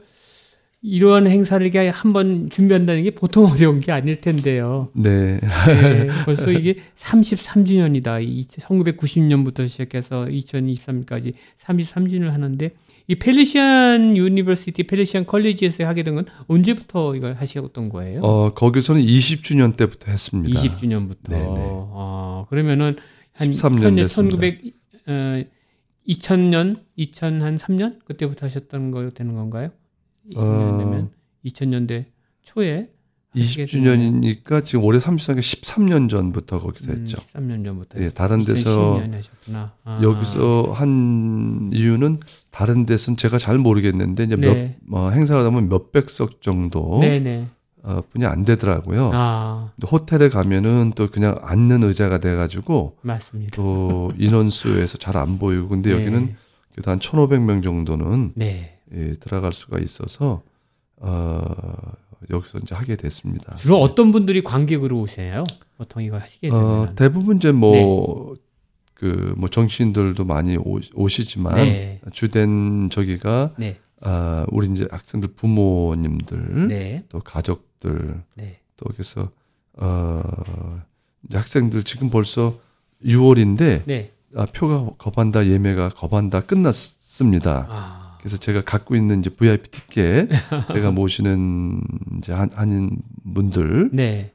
[0.83, 4.89] 이러한 행사를 이렇게 한 번 준비한다는 게 보통 어려운 게 아닐 텐데요.
[4.93, 5.39] 네.
[5.39, 8.47] 네, 벌써 이게 33주년이다.
[8.59, 12.71] 1990년부터 시작해서 2023년까지 33주년을 하는데
[13.07, 18.21] 이 Felician University Felician College에서 하게 된 건 언제부터 이걸 하셨던 거예요?
[18.21, 20.59] 어, 거기서는 20주년 때부터 했습니다.
[20.61, 21.29] 20주년부터.
[21.29, 21.43] 네, 네.
[21.47, 22.95] 어, 그러면은
[23.33, 24.61] 한 13년 1900
[25.07, 25.43] 어,
[26.07, 29.71] 2000년, 2003년 그때부터 하셨던 거 되는 건가요?
[30.31, 30.77] 20년 어.
[30.77, 31.09] 되면
[31.45, 32.05] 2000년대
[32.43, 32.89] 초에
[33.35, 37.17] 20주년이니까 지금 올해 33개 13년 전부터 거기서 했죠.
[37.33, 37.99] 13년 전부터.
[37.99, 39.73] 예, 다른 데서 2010년에 하셨구나.
[39.83, 39.99] 아.
[40.03, 42.19] 여기서 한 이유는
[42.51, 44.77] 다른 데서는 제가 잘 모르겠는데 이제 네.
[44.87, 47.47] 몇 어, 행사를 하면 몇백 석 정도 네 네.
[47.81, 49.11] 어, 분이 안 되더라고요.
[49.13, 53.55] 아 호텔에 가면은 또 그냥 앉는 의자가 돼가지고 맞습니다.
[53.55, 55.99] 또 인원수에서 잘 안 보이고 근데 네.
[55.99, 56.35] 여기는
[56.73, 58.72] 그래도 한 1,500명 정도는 네.
[58.93, 60.41] 예, 들어갈 수가 있어서
[60.97, 61.41] 어,
[62.29, 63.55] 여기서 이제 하게 됐습니다.
[63.55, 65.43] 주로 어떤 분들이 관객으로 오세요?
[65.77, 66.63] 보통 이거 하시게 되면.
[66.63, 68.29] 어, 대부분 이제 뭐그뭐
[69.51, 72.01] 정치인들도 많이 오, 오시지만 네.
[72.11, 73.79] 주된 저기가 네.
[74.01, 77.03] 아, 우리 이제 학생들 부모님들 네.
[77.09, 78.59] 또 가족들 네.
[78.77, 79.29] 또 여기서
[79.77, 80.81] 어
[81.27, 82.59] 이제 학생들 지금 벌써
[83.03, 84.09] 6월인데 네.
[84.35, 87.67] 아, 표가 거반다 예매가 거반다 끝났습니다.
[87.69, 88.02] 아.
[88.23, 90.29] 그래서 제가 갖고 있는 이제 VIP 티켓
[90.71, 91.81] 제가 모시는
[92.17, 93.01] 이제 한, 한인
[93.33, 94.31] 분들 네.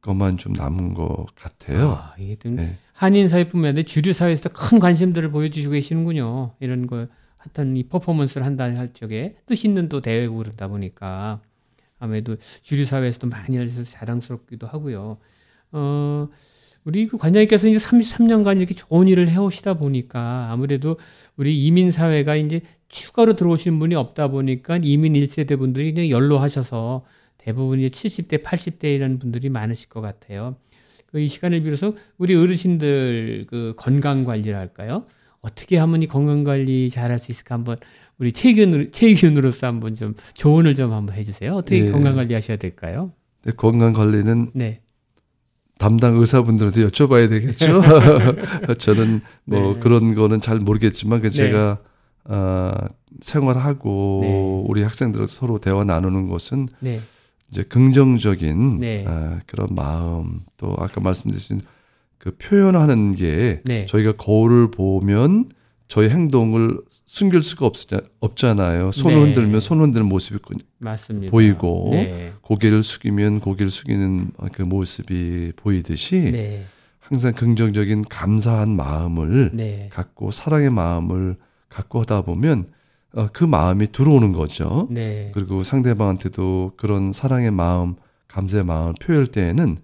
[0.00, 1.92] 것만 좀 남은 것 같아요.
[1.92, 2.76] 아, 이게 좀 네.
[2.92, 6.54] 한인 사회뿐만 아니라 주류 사회에서도 큰 관심들을 보여주시고 계시는군요.
[6.58, 7.06] 이런 거
[7.36, 11.40] 하여튼 이 퍼포먼스를 한다는 할 적에 뜻 있는 또 대회고 그러다 보니까
[12.00, 15.18] 아무래도 주류 사회에서도 많이 알려서 자랑스럽기도 하고요.
[15.70, 16.28] 어,
[16.84, 20.96] 우리 그 관장님께서 이제 33년간 이렇게 좋은 일을 해오시다 보니까 아무래도
[21.36, 27.04] 우리 이민 사회가 이제 추가로 들어오시는 분이 없다 보니까 이민 1세대 분들이 그냥 연로하셔서
[27.38, 30.56] 대부분 이제 70대, 80대 이런 분들이 많으실 것 같아요.
[31.12, 35.04] 그 이 시간을 빌어서 우리 어르신들 그 건강 관리를 할까요?
[35.40, 37.76] 어떻게 하면 이 건강 관리 잘할 수 있을까 한번
[38.18, 41.54] 우리 최균으로 최균으로서 한번 좀 조언을 좀 한번 해주세요.
[41.54, 41.90] 어떻게 예.
[41.90, 43.12] 건강 관리 하셔야 될까요?
[43.42, 44.80] 근데 건강 관리는 네,
[45.82, 47.82] 담당 의사분들한테 여쭤봐야 되겠죠.
[48.78, 49.80] 저는 뭐 네.
[49.80, 51.32] 그런 거는 잘 모르겠지만 그 네.
[51.32, 51.78] 제가
[52.26, 52.72] 어,
[53.20, 54.64] 생활하고 네.
[54.68, 57.00] 우리 학생들 서로 대화 나누는 것은 네,
[57.50, 59.04] 이제 긍정적인 네.
[59.08, 61.62] 아, 그런 마음 또 아까 말씀드린
[62.18, 63.84] 그 표현하는 게 네.
[63.86, 65.46] 저희가 거울을 보면
[65.88, 66.80] 저희 행동을
[67.12, 67.74] 숨길 수가 없,
[68.20, 68.90] 없잖아요.
[68.90, 69.22] 손을 네.
[69.26, 70.38] 흔들면 손 흔드는 모습이
[70.78, 71.30] 맞습니다.
[71.30, 76.64] 보이고 네, 고개를 숙이면 고개를 숙이는 그 모습이 보이듯이 네,
[77.00, 81.36] 항상 긍정적인 감사한 마음을 네, 갖고 사랑의 마음을
[81.68, 82.68] 갖고 하다 보면
[83.14, 84.88] 어, 그 마음이 들어오는 거죠.
[84.90, 87.96] 네, 그리고 상대방한테도 그런 사랑의 마음,
[88.28, 89.76] 감사의 마음을 표할 때에는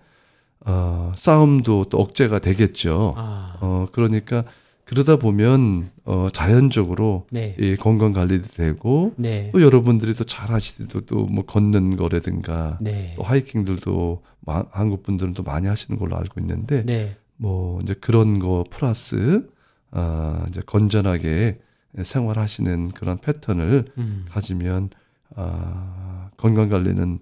[0.65, 3.13] 어, 싸움도 또 억제가 되겠죠.
[3.19, 4.45] 아, 어, 그러니까
[4.89, 11.03] 그러다 보면 어, 자연적으로 네, 이 건강 관리도 되고 네, 또 여러분들이 또 잘 하시도
[11.03, 16.85] 또뭐 걷는 거라든가 네, 또 하이킹들도 마- 한국 분들은 또 많이 하시는 걸로 알고 있는데
[16.87, 19.47] 네, 뭐 이제 그런 거 플러스
[19.91, 21.59] 아 이제 건전하게
[22.01, 24.89] 생활하시는 그런 패턴을 음, 가지면
[25.37, 27.19] 아 건강 관리는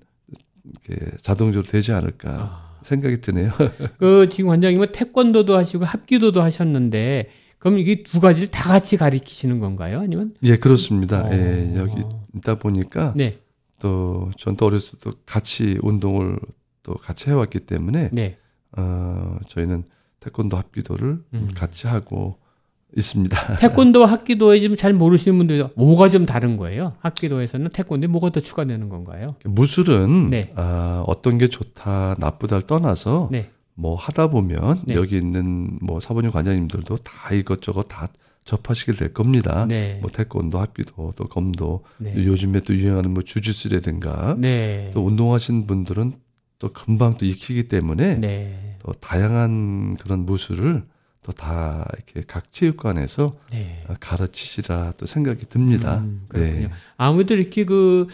[0.86, 2.76] 이렇게 자동적으로 되지 않을까 아.
[2.82, 3.50] 생각이 드네요.
[3.98, 7.28] 그 지금 관장님은 태권도도 하시고 합기도도 하셨는데
[7.58, 10.00] 그럼 이게 두 가지를 다 같이 가리키시는 건가요?
[10.00, 11.22] 아니면 예, 그렇습니다.
[11.26, 11.30] 어.
[11.32, 12.02] 예, 여기
[12.36, 13.38] 있다 보니까 네,
[13.78, 16.38] 또 전 또 어렸을 때 같이 운동을
[16.82, 18.38] 또 같이 해왔기 때문에 네,
[18.76, 19.84] 어, 저희는
[20.20, 21.48] 태권도 합기도를 음.
[21.54, 22.38] 같이 하고
[22.96, 23.56] 있습니다.
[23.58, 26.94] 태권도와 합기도에 좀잘 모르시는 분들 뭐가 좀 다른 거예요?
[27.00, 29.34] 합기도에서는 태권도에 뭐가 더 추가되는 건가요?
[29.44, 30.52] 무술은 네.
[30.54, 34.94] 아, 어떤 게 좋다 나쁘다를 떠나서 네, 뭐 하다 보면 네.
[34.94, 38.08] 여기 있는 뭐 사모님 관장님들도 다 이것저것 다
[38.44, 39.66] 접하시게 될 겁니다.
[39.66, 45.66] 네, 뭐 태권도, 합기도, 또 검도, 네, 요즘에 또 유행하는 뭐 주짓수라든가 네, 또 운동하신
[45.66, 46.12] 분들은
[46.58, 50.84] 또 금방 또 익히기 때문에 네, 또 다양한 그런 무술을
[51.26, 53.84] 또 다 이렇게 각 체육관에서 네.
[53.98, 55.98] 가르치시라 또 생각이 듭니다.
[55.98, 56.28] 음.
[56.32, 56.70] 네.
[56.96, 58.06] 아무래도 이렇게 그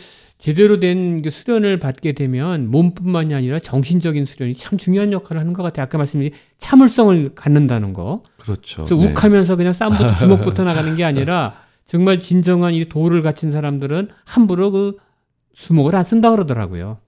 [0.42, 5.84] 제대로 된그 수련을 받게 되면 몸뿐만이 아니라 정신적인 수련이 참 중요한 역할을 하는 것 같아요.
[5.84, 8.24] 아까 말씀드린 참을성을 갖는다는 거.
[8.38, 8.84] 그렇죠.
[8.84, 9.12] 그래서 네.
[9.12, 14.96] 욱하면서 그냥 쌈부터 주먹부터 나가는 게 아니라 정말 진정한 이 도를 갖춘 사람들은 함부로 그
[15.54, 16.98] 수목을 안 쓴다 그러더라고요.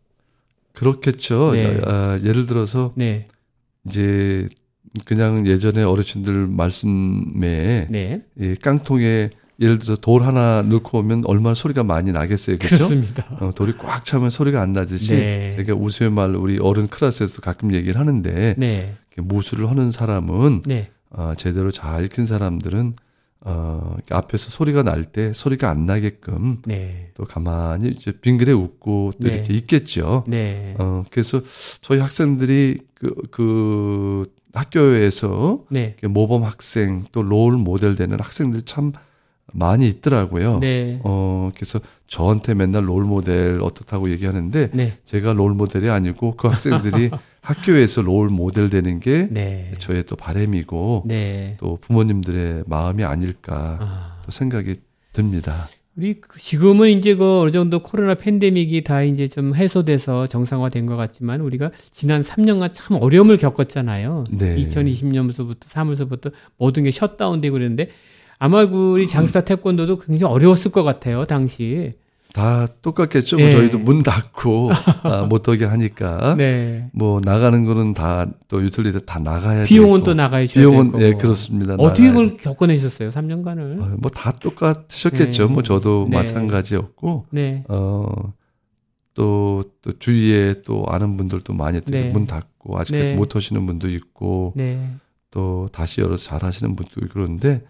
[0.73, 1.55] 그렇겠죠.
[1.55, 1.81] 네.
[1.87, 3.27] 아, 예를 들어서 네,
[3.89, 4.47] 이제
[5.07, 9.31] 그냥 예전에 어르신들 말씀에 네, 이 깡통에
[9.61, 12.59] 예를 들어서 돌 하나 넣고 오면 얼마나 소리가 많이 나겠어요.
[12.59, 12.77] 그렇죠?
[12.77, 13.25] 그렇습니다.
[13.41, 15.53] 어, 돌이 꽉 차면 소리가 안 나듯이 네.
[15.57, 21.33] 제가 우스의 말 우리 어른 클래스에서 가끔 얘기를 하는데 네, 무술을 하는 사람은 네, 어,
[21.37, 22.95] 제대로 잘 익힌 사람들은
[23.47, 29.29] 어, 앞에서 소리가 날 때 소리가 안 나게끔 네, 또 가만히 이제 빙그레 웃고 또
[29.29, 29.35] 네.
[29.35, 30.25] 이렇게 있겠죠.
[30.27, 31.41] 네, 어, 그래서
[31.81, 38.93] 저희 학생들이 그, 그 학교에서 네, 모범 학생 또 롤 모델 되는 학생들이 참
[39.53, 40.59] 많이 있더라고요.
[40.59, 46.49] 네, 어, 그래서 저한테 맨날 롤 모델 어떻다고 얘기하는데 네, 제가 롤 모델이 아니고 그
[46.49, 51.57] 학생들이 학교에서 롤 모델 되는 게 네, 저의 또 바람이고 네.
[51.61, 54.21] 또 부모님들의 마음이 아닐까 아.
[54.25, 54.77] 또 생각이
[55.13, 55.55] 듭니다.
[55.97, 60.97] 우리 그 지금은 이제 그 어느 정도 코로나 팬데믹이 다 이제 좀 해소돼서 정상화된 것
[60.97, 64.25] 같지만 우리가 지난 3년간 참 어려움을 겪었잖아요.
[64.37, 64.57] 네.
[64.57, 67.91] 2020년부터 3월서부터 모든 게 셧다운되고 그랬는데
[68.39, 71.95] 아마 그 우리 장스타 태권도도 굉장히 어려웠을 것 같아요 당시.
[72.33, 73.37] 다 똑같겠죠.
[73.37, 73.45] 네.
[73.53, 74.71] 뭐 저희도 문 닫고
[75.05, 76.91] 아, 못 오게 하니까 네.
[76.93, 80.05] 뭐 나가는 거는 다 또 유틸리티 다 나가야 비용은 되고.
[80.07, 81.01] 또 나가야 비용은.
[81.01, 81.75] 예 그렇습니다.
[81.79, 84.01] 어떻게 그걸 겪어내셨어요 3년간을?
[84.01, 85.47] 뭐다 똑같으셨겠죠.
[85.47, 85.53] 네.
[85.53, 86.17] 뭐 저도 네.
[86.17, 87.63] 마찬가지였고 네.
[87.69, 91.81] 어또 또 주위에 또 아는 분들도 많이.
[92.13, 93.15] 문 닫고 아직 네.
[93.15, 94.91] 못 오시는 분도 있고 네.
[95.31, 97.63] 또 다시 열어서 잘 하시는 분도 있고 그런데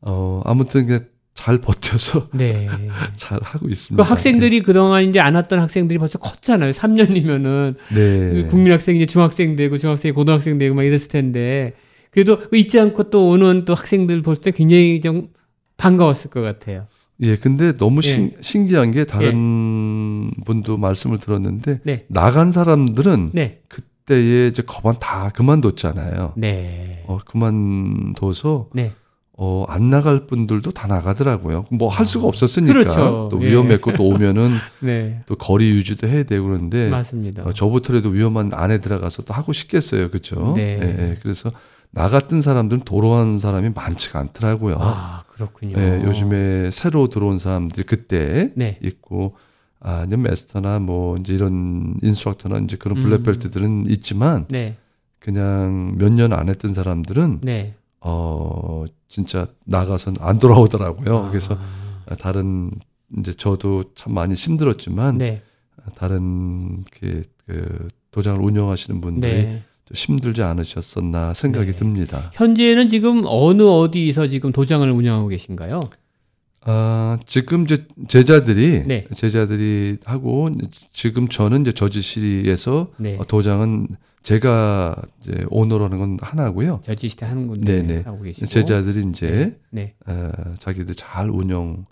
[0.00, 2.68] 어 아무튼 잘 버텨서 네.
[3.14, 4.02] 잘 하고 그 있습니다.
[4.02, 6.72] 학생들이 그동안 이제 안 왔던 학생들이 벌써 컸잖아요.
[6.72, 8.46] 3년이면은 네.
[8.48, 11.74] 국민학생 이 제 중학생 되고 중학생이 고등학생 되고 막 이랬을 텐데
[12.10, 15.28] 그래도 잊지 않고 또 오는 또 학생들 볼 때 굉장히 좀
[15.76, 16.86] 반가웠을 것 같아요.
[17.20, 18.08] 예, 근데 너무 예.
[18.08, 22.04] 신, 신기한 게 다른 분도 말씀을 들었는데 네.
[22.08, 23.60] 나간 사람들은 네.
[23.68, 26.34] 그때에 이제 거반 다 그만뒀잖아요.
[26.36, 27.02] 네.
[27.06, 28.92] 어, 그만둬서 네.
[29.40, 31.66] 어, 안 나갈 분들도 다 나가더라고요.
[31.70, 33.28] 뭐 할 수가 없었으니까 그렇죠.
[33.30, 33.50] 또 예.
[33.50, 35.22] 위험했고 또 오면은 네.
[35.26, 37.44] 또 거리 유지도 해야 되고 그런데 맞습니다.
[37.44, 40.54] 어, 저부터라도 위험한 안에 들어가서 또 하고 싶겠어요, 그렇죠?
[40.56, 40.80] 네.
[40.82, 41.16] 예, 예.
[41.22, 41.52] 그래서
[41.92, 44.76] 나갔던 사람들은 도로한 사람이 많지가 않더라고요.
[44.80, 45.78] 아, 그렇군요.
[45.78, 48.76] 예, 요즘에 새로 들어온 사람들이 그때 네.
[48.82, 49.36] 있고
[49.80, 53.02] 아, 이제 마스터나 뭐 이제 이런 인스트럭터나 이제 그런 음.
[53.04, 54.76] 블랙벨트들은 있지만 네.
[55.20, 57.74] 그냥 몇 년 안 했던 사람들은 네.
[58.00, 61.28] 어 진짜 나가서는 안 돌아오더라고요.
[61.30, 61.56] 그래서
[62.06, 62.70] 아, 다른
[63.18, 65.42] 이제 저도 참 많이 힘들었지만 네.
[65.94, 69.62] 다른 그, 그 도장을 운영하시는 분들이 네.
[69.86, 71.76] 좀 힘들지 않으셨었나 생각이 네.
[71.76, 72.30] 듭니다.
[72.34, 75.80] 현재는 지금 어느 어디서 지금 도장을 운영하고 계신가요?
[76.62, 79.06] 아, 지금 이제 제자들이 네.
[79.14, 80.50] 제자들이 하고
[80.92, 83.16] 지금 저는 이제 저지시티에서 네.
[83.18, 83.88] 어, 도장은
[84.22, 86.80] 제가 이제 오너라는 건 하나고요.
[86.84, 88.02] 저지시티에 한 군데 네네.
[88.02, 89.94] 하고 계시고 제자들이 이제 네.
[90.06, 91.84] 어, 자기들 잘 운영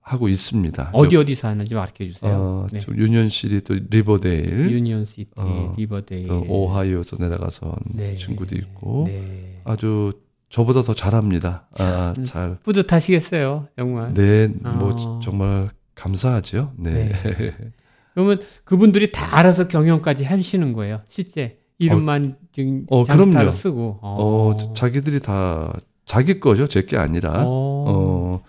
[0.00, 0.90] 하고 있습니다.
[0.92, 2.32] 어디 어디서 하는지 알려 주세요.
[2.32, 2.78] 어, 네.
[2.78, 8.16] 좀 유니언시티 또 리버데일, 유니온 시티, 어, 리버데일, 또 오하이오에서 내려가서 온 네.
[8.16, 9.60] 친구도 있고 네.
[9.64, 10.12] 아주
[10.48, 11.66] 저보다 더 잘합니다.
[11.78, 12.24] 아, 음.
[12.24, 12.58] 잘.
[12.62, 14.14] 뿌듯하시겠어요, 정말.
[14.14, 15.20] 네, 뭐 어.
[15.22, 16.72] 정말 감사하죠.
[16.76, 17.10] 네.
[18.14, 23.50] 그러면 그분들이 다 알아서 경영까지 하시는 거예요, 실제 이름만 지금 어, 그럼요.
[23.52, 23.98] 쓰고.
[24.00, 25.72] 어, 자- 자기들이 다
[26.06, 26.66] 자기 거죠.
[26.68, 27.42] 제 게 아니라.
[27.44, 27.44] 어.
[27.48, 28.42] 어,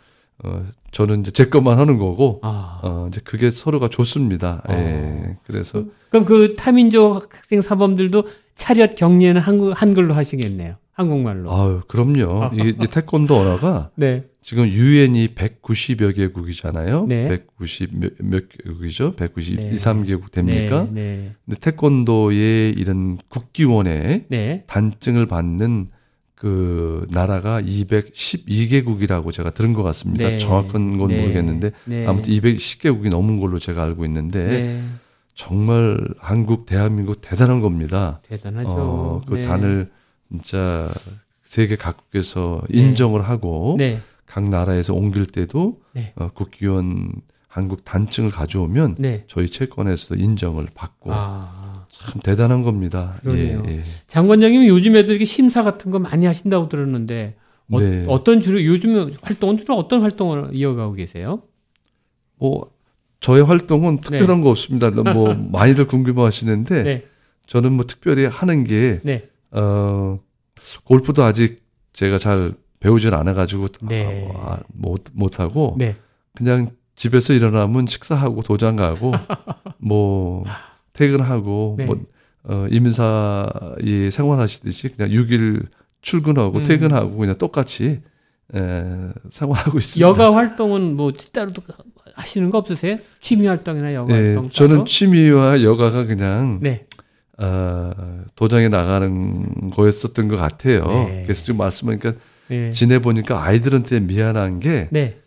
[0.44, 2.80] 어, 저는 이제 제 것만 하는 거고, 아.
[2.84, 4.62] 어, 이제 그게 서로가 좋습니다.
[4.70, 4.74] 어.
[4.74, 5.36] 예.
[5.46, 8.24] 그래서, 그럼 그 타민족 학생 사범들도
[8.56, 10.76] 차렷 경례는 한글, 한글로 하시겠네요.
[10.98, 11.54] 한국말로.
[11.54, 12.50] 아유, 그럼요.
[12.54, 14.26] 이게 이제 태권도 언어가 네.
[14.42, 17.06] 지금 유엔이 190여 개국이잖아요.
[17.08, 17.28] 네.
[17.28, 19.12] 190 몇, 몇 개국이죠?
[19.12, 19.72] 192, 네.
[19.74, 20.88] 3개국 됩니까?
[20.90, 21.02] 네.
[21.02, 21.32] 네.
[21.46, 24.64] 근데 태권도의 이런 국기원에 네.
[24.66, 25.90] 단증을 받는
[26.34, 30.30] 그 나라가 212개국이라고 제가 들은 것 같습니다.
[30.30, 30.38] 네.
[30.40, 31.22] 정확한 건 네.
[31.22, 32.08] 모르겠는데 네.
[32.08, 34.84] 아무튼 210개국이 넘은 걸로 제가 알고 있는데 네.
[35.36, 38.20] 정말 한국 대한민국 대단한 겁니다.
[38.28, 38.70] 대단하죠.
[38.70, 39.46] 어, 그 네.
[39.46, 39.92] 단을
[40.30, 40.90] 진짜
[41.44, 44.00] 세계 각국에서 인정을 하고 네.
[44.26, 46.14] 각 나라에서 옮길 때도 네.
[46.16, 47.14] 어, 국기원
[47.48, 49.24] 한국 단증을 가져오면 네.
[49.28, 51.86] 저희 채권에서도 인정을 받고 아.
[51.90, 53.16] 참 대단한 겁니다.
[53.22, 53.64] 그러네요.
[53.68, 53.84] 예, 예.
[54.08, 57.36] 장관장님이 요즘 애들 이 심사 같은 거 많이 하신다고 들었는데
[57.72, 58.06] 어, 네.
[58.08, 61.42] 어떤 주로 요즘 활동은 주로 어떤 활동을 이어가고 계세요?
[62.38, 62.72] 뭐
[63.20, 64.92] 저의 활동은 특별한 거 없습니다.
[64.92, 67.06] 뭐 많이들 궁금해하시는데 네.
[67.48, 69.30] 저는 뭐 특별히 하는 게 네.
[69.52, 70.20] 어,
[70.84, 74.30] 골프도 아직 제가 잘 배우질 않아가지고 네.
[74.36, 75.96] 아, 못 못하고 네.
[76.36, 79.14] 그냥 집에서 일어나면 식사하고 도장 가고
[79.78, 80.44] 뭐
[80.94, 81.86] 퇴근하고 네.
[81.86, 81.98] 뭐
[82.44, 85.68] 어, 이민사에 생활하시듯이 그냥 6일
[86.02, 86.64] 출근하고 음.
[86.64, 88.02] 퇴근하고 그냥 똑같이
[88.56, 88.84] 에,
[89.30, 90.08] 생활하고 있습니다.
[90.08, 91.62] 여가 활동은 뭐 따로 또
[92.16, 92.98] 하시는 거 없으세요?
[93.20, 94.50] 취미 활동이나 여가 네, 활동?
[94.50, 94.84] 저는 따로?
[94.86, 96.86] 취미와 여가가 그냥 네.
[97.38, 97.92] 어,
[98.36, 100.86] 도장에 나가는 거였었던 것 같아요.
[100.88, 101.22] 네.
[101.24, 102.14] 그래서 지금 말씀하니까
[102.48, 102.72] 네.
[102.72, 105.18] 지내보니까 아이들한테 미안한 게 네.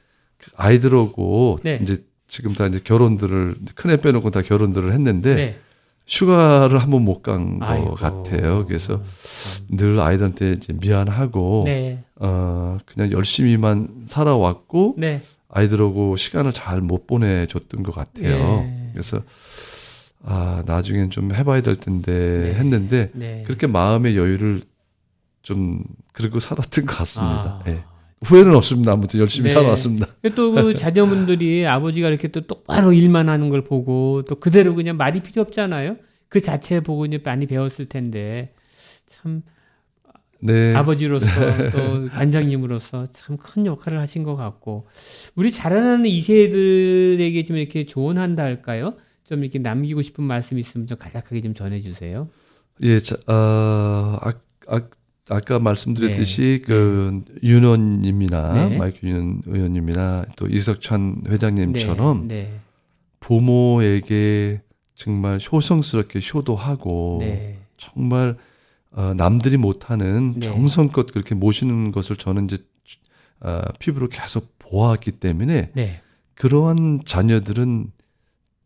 [0.57, 1.79] 아이들하고 네.
[1.83, 5.59] 이제 지금 다 이제 결혼들을 큰애 빼놓고 다 결혼들을 했는데 네.
[6.07, 7.95] 휴가를 한 번 못 간 것.
[7.95, 8.65] 같아요.
[8.67, 9.01] 그래서
[9.69, 12.03] 늘 아이들한테 이제 미안하고 네.
[12.17, 15.23] 어 그냥 열심히만 살아왔고 네.
[15.49, 18.65] 아이들하고 시간을 잘 못 보내줬던 것 같아요.
[18.65, 18.91] 예.
[18.93, 19.21] 그래서
[20.23, 22.55] 아 나중엔 좀 해봐야 될 텐데 네.
[22.59, 23.43] 했는데 네.
[23.47, 24.61] 그렇게 마음의 여유를
[25.43, 27.63] 좀 그리고 살았던 것 같습니다.
[27.65, 27.65] 아.
[27.69, 27.83] 예.
[28.23, 28.93] 후회는 없습니다.
[28.93, 29.55] 아무튼 열심히 네.
[29.55, 30.07] 살아왔습니다.
[30.37, 35.21] 또 그 자녀분들이 아버지가 이렇게 또 똑바로 일만 하는 걸 보고 또 그대로 그냥 말이
[35.21, 35.97] 필요 없잖아요.
[36.29, 38.53] 그 자체 보고 이제 많이 배웠을 텐데
[39.07, 39.43] 참
[40.43, 40.75] 네.
[40.75, 41.27] 아버지로서
[41.73, 44.87] 또 관장님으로서 참 큰 역할을 하신 것 같고
[45.35, 48.95] 우리 자라나는 이 세들에게 좀 이렇게 조언한다 할까요?
[49.31, 52.29] 좀 이렇게 남기고 싶은 말씀 있으면 좀 간략하게 좀 전해주세요.
[52.83, 54.33] 예, 자, 어, 아,
[54.67, 54.81] 아,
[55.29, 56.67] 아까 말씀드렸듯이 네.
[56.67, 58.77] 그 윤원님이나 네.
[58.77, 62.59] 마이크 윤 의원님이나 또 이석천 회장님처럼 네,
[63.21, 64.63] 부모에게
[64.97, 68.37] 정말 효성스럽게 효도하고 네, 정말
[68.91, 70.41] 어, 남들이 못하는 네.
[70.41, 72.59] 정성껏 그렇게 모시는 것을 저는 이제
[73.39, 76.01] 어, 피부로 계속 보았기 때문에 네.
[76.35, 77.93] 그러한 자녀들은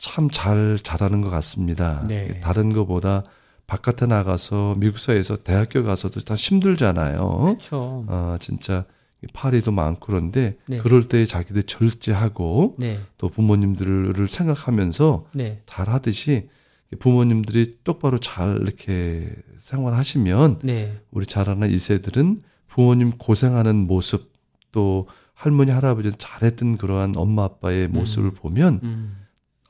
[0.04, 2.04] 참잘 자라는 것 같습니다.
[2.06, 2.38] 네.
[2.40, 3.24] 다른 것보다
[3.66, 7.56] 바깥에 나가서 미국 사회에서 대학교 가서도 다 힘들잖아요.
[7.56, 8.04] 그렇죠.
[8.06, 8.84] 어, 진짜
[9.32, 10.76] 파리도 많고 그런데 네.
[10.78, 13.00] 그럴 때 자기들 절제하고 네.
[13.16, 15.62] 또 부모님들을 생각하면서 네.
[15.64, 16.50] 잘 하듯이
[16.98, 21.00] 부모님들이 똑바로 잘 이렇게 생활하시면 네.
[21.10, 24.30] 우리 자라는 이세들은 부모님 고생하는 모습
[24.70, 29.23] 또 할머니 할아버지 잘했던 그러한 엄마 아빠의 모습을 보면 음.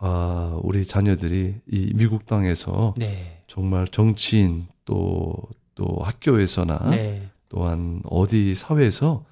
[0.07, 3.43] 아 우리 자녀들이 이 미국 땅에서 네.
[3.47, 5.35] 정말 정치인 또
[5.75, 7.29] 또 학교에서나 네.
[7.49, 9.25] 또한 어디 사회에서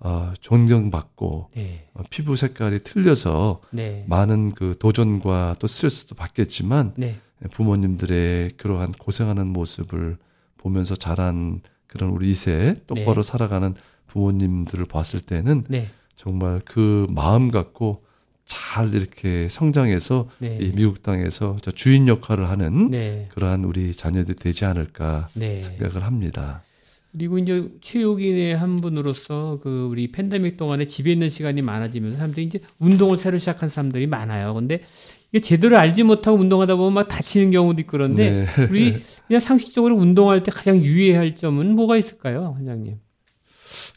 [0.00, 1.88] 아 존경받고 네.
[1.94, 4.04] 어, 피부 색깔이 틀려서 네.
[4.08, 7.18] 많은 그 도전과 또 스트레스도 받겠지만 네.
[7.50, 10.18] 부모님들의 그러한 고생하는 모습을
[10.56, 13.22] 보면서 자란 그런 우리 이세 똑바로 네.
[13.22, 13.74] 살아가는
[14.06, 15.88] 부모님들을 봤을 때는 네.
[16.16, 18.04] 정말 그 마음 갖고
[18.48, 20.58] 잘 이렇게 성장해서 네.
[20.60, 23.28] 이 미국 땅에서 저 주인 역할을 하는 네.
[23.34, 25.60] 그러한 우리 자녀들이 되지 않을까 네.
[25.60, 26.62] 생각을 합니다.
[27.12, 32.60] 그리고 이제 체육인의 한 분으로서 그 우리 팬데믹 동안에 집에 있는 시간이 많아지면서 사람들이 이제
[32.78, 34.54] 운동을 새로 시작한 사람들이 많아요.
[34.54, 34.80] 근데
[35.30, 38.46] 이게 제대로 알지 못하고 운동하다 보면 막 다치는 경우도 있고 그런데 네.
[38.70, 42.96] 우리 그냥 상식적으로 운동할 때 가장 유의해야 할 점은 뭐가 있을까요, 원장님?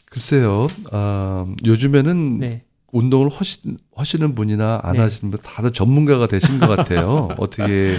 [0.06, 2.64] 글쎄요, 아, 요즘에는 네.
[2.92, 3.60] 운동을 하시,
[3.96, 5.00] 하시는 분이나 안 네.
[5.00, 7.28] 하시는 분 다들 전문가가 되신 것 같아요.
[7.38, 7.96] 어떻게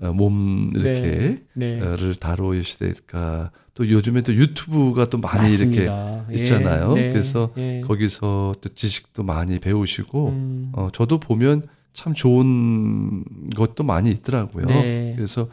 [0.00, 1.78] 어, 몸 이렇게 네.
[1.78, 3.50] 를 다루셔야 될까.
[3.74, 6.26] 또 요즘에 또 유튜브가 또 많이 이렇게 맞습니다.
[6.30, 6.34] 예.
[6.34, 6.92] 있잖아요.
[6.92, 7.10] 네.
[7.10, 7.80] 그래서 예.
[7.84, 10.72] 거기서 또 지식도 많이 배우시고 음.
[10.74, 13.24] 어, 저도 보면 참 좋은
[13.56, 14.66] 것도 많이 있더라고요.
[14.66, 15.14] 네.
[15.16, 15.48] 그래서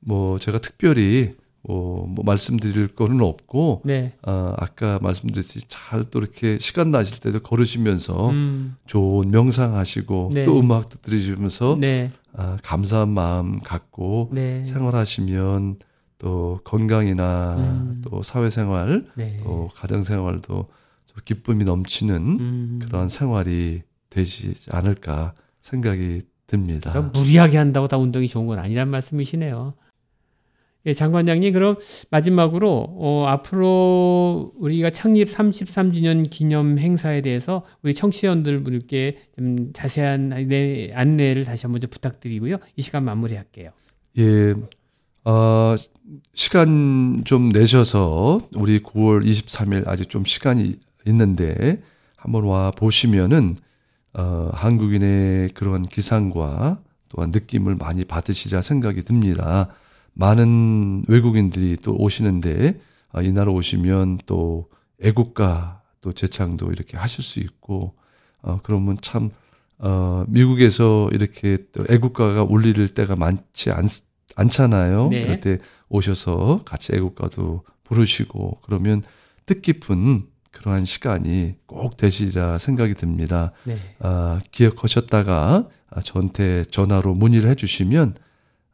[0.00, 1.34] 뭐 제가 특별히
[1.66, 4.12] 뭐, 뭐 말씀드릴 거는 없고 네.
[4.26, 8.76] 어, 아까 말씀드렸듯이 잘 또 이렇게 시간 나실 때도 걸으시면서 음.
[8.86, 10.44] 좋은 명상하시고 네.
[10.44, 12.12] 또 음악도 들으시면서 네.
[12.34, 14.62] 아, 감사한 마음 갖고 네.
[14.62, 15.78] 생활하시면
[16.18, 18.02] 또 건강이나 음.
[18.04, 19.38] 또 사회생활 네.
[19.42, 20.68] 또 가정생활도
[21.06, 22.78] 좀 기쁨이 넘치는 음.
[22.82, 26.92] 그런 생활이 되지 않을까 생각이 듭니다.
[26.92, 29.74] 그러니까 무리하게 한다고 다 운동이 좋은 건 아니란 말씀이시네요.
[30.86, 31.76] 예, 장관장님, 그럼
[32.10, 41.44] 마지막으로, 어, 앞으로 우리가 창립 33주년 기념 행사에 대해서 우리 청취자분들께 좀 자세한 안내, 안내를
[41.44, 42.58] 다시 한번 좀 부탁드리고요.
[42.76, 43.70] 이 시간 마무리할게요.
[44.18, 44.54] 예,
[45.24, 45.74] 어,
[46.34, 51.82] 시간 좀 내셔서 우리 9월 23일 아직 좀 시간이 있는데
[52.16, 53.56] 한번 와 보시면은
[54.14, 59.68] 어, 한국인의 그런 기상과 또한 느낌을 많이 받으시리라 생각이 듭니다.
[60.16, 62.80] 많은 외국인들이 또 오시는데
[63.12, 64.68] 아, 이 나라 오시면 또
[65.02, 67.94] 애국가 또 제창도 이렇게 하실 수 있고
[68.42, 69.30] 어, 그러면 참
[69.78, 73.84] 어, 미국에서 이렇게 또 애국가가 울릴 때가 많지 않,
[74.36, 75.08] 않잖아요.
[75.10, 75.20] 네.
[75.20, 75.58] 그럴 때
[75.88, 79.02] 오셔서 같이 애국가도 부르시고 그러면
[79.44, 83.52] 뜻깊은 그러한 시간이 꼭 되시리라 생각이 듭니다.
[83.64, 83.76] 네.
[83.98, 88.14] 아, 기억하셨다가 아, 저한테 전화로 문의를 해주시면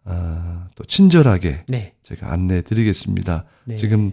[0.04, 1.94] 아, 또 친절하게 네.
[2.02, 3.44] 제가 안내해 드리겠습니다.
[3.64, 3.76] 네.
[3.76, 4.12] 지금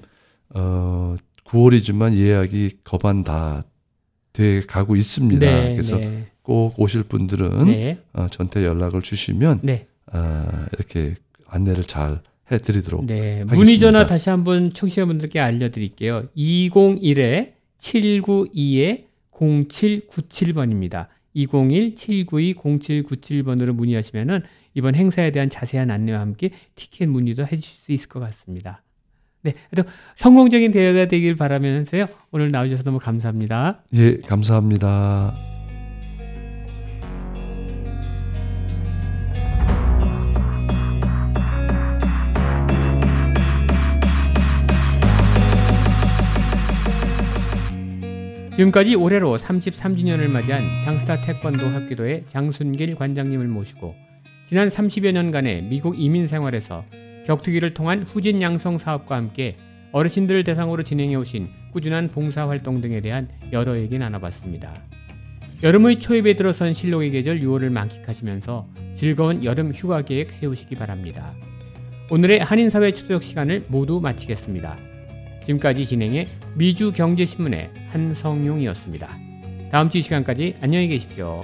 [0.49, 1.15] 어
[1.45, 3.63] 9월이지만 예약이 거반 다
[4.33, 5.45] 돼 가고 있습니다.
[5.45, 5.71] 네.
[5.71, 6.27] 그래서 네.
[6.41, 7.99] 꼭 오실 분들은 네.
[8.13, 9.87] 어, 저한테 연락을 주시면 네.
[10.11, 11.15] 아, 이렇게
[11.47, 12.21] 안내를 잘
[12.51, 13.15] 해드리도록 네.
[13.15, 13.55] 하겠습니다.
[13.55, 16.27] 문의 전화 다시 한번 청취자분들께 알려드릴게요.
[16.37, 21.07] 201에 792에 0797번입니다.
[21.35, 24.41] 201-792-0797번으로 문의하시면은
[24.73, 28.83] 이번 행사에 대한 자세한 안내와 함께 티켓 문의도 해주실 수 있을 것 같습니다.
[29.41, 29.83] 네, 또
[30.15, 32.07] 성공적인 대회가 되길 바라면서요.
[32.31, 33.81] 오늘 나와주셔서 너무 감사합니다.
[33.95, 35.48] 예, 감사합니다.
[48.59, 53.95] 지금까지 올해로 33주년을 맞이한 장스타 태권도 학교도의 장순길 관장님을 모시고
[54.45, 56.83] 지난 30여 년간의 미국 이민 생활에서
[57.25, 59.55] 격투기를 통한 후진 양성 사업과 함께
[59.93, 64.73] 어르신들을 대상으로 진행해 오신 꾸준한 봉사 활동 등에 대한 여러 얘기 나눠봤습니다.
[65.63, 71.33] 여름의 초입에 들어선 실록의 계절 6월을 만끽하시면서 즐거운 여름 휴가 계획 세우시기 바랍니다.
[72.09, 74.88] 오늘의 한인사회 추석 시간을 모두 마치겠습니다.
[75.43, 79.07] 지금까지 진행해 미주경제신문의 한성용이었습니다.
[79.71, 81.43] 다음 주 이 시간까지 안녕히 계십시오.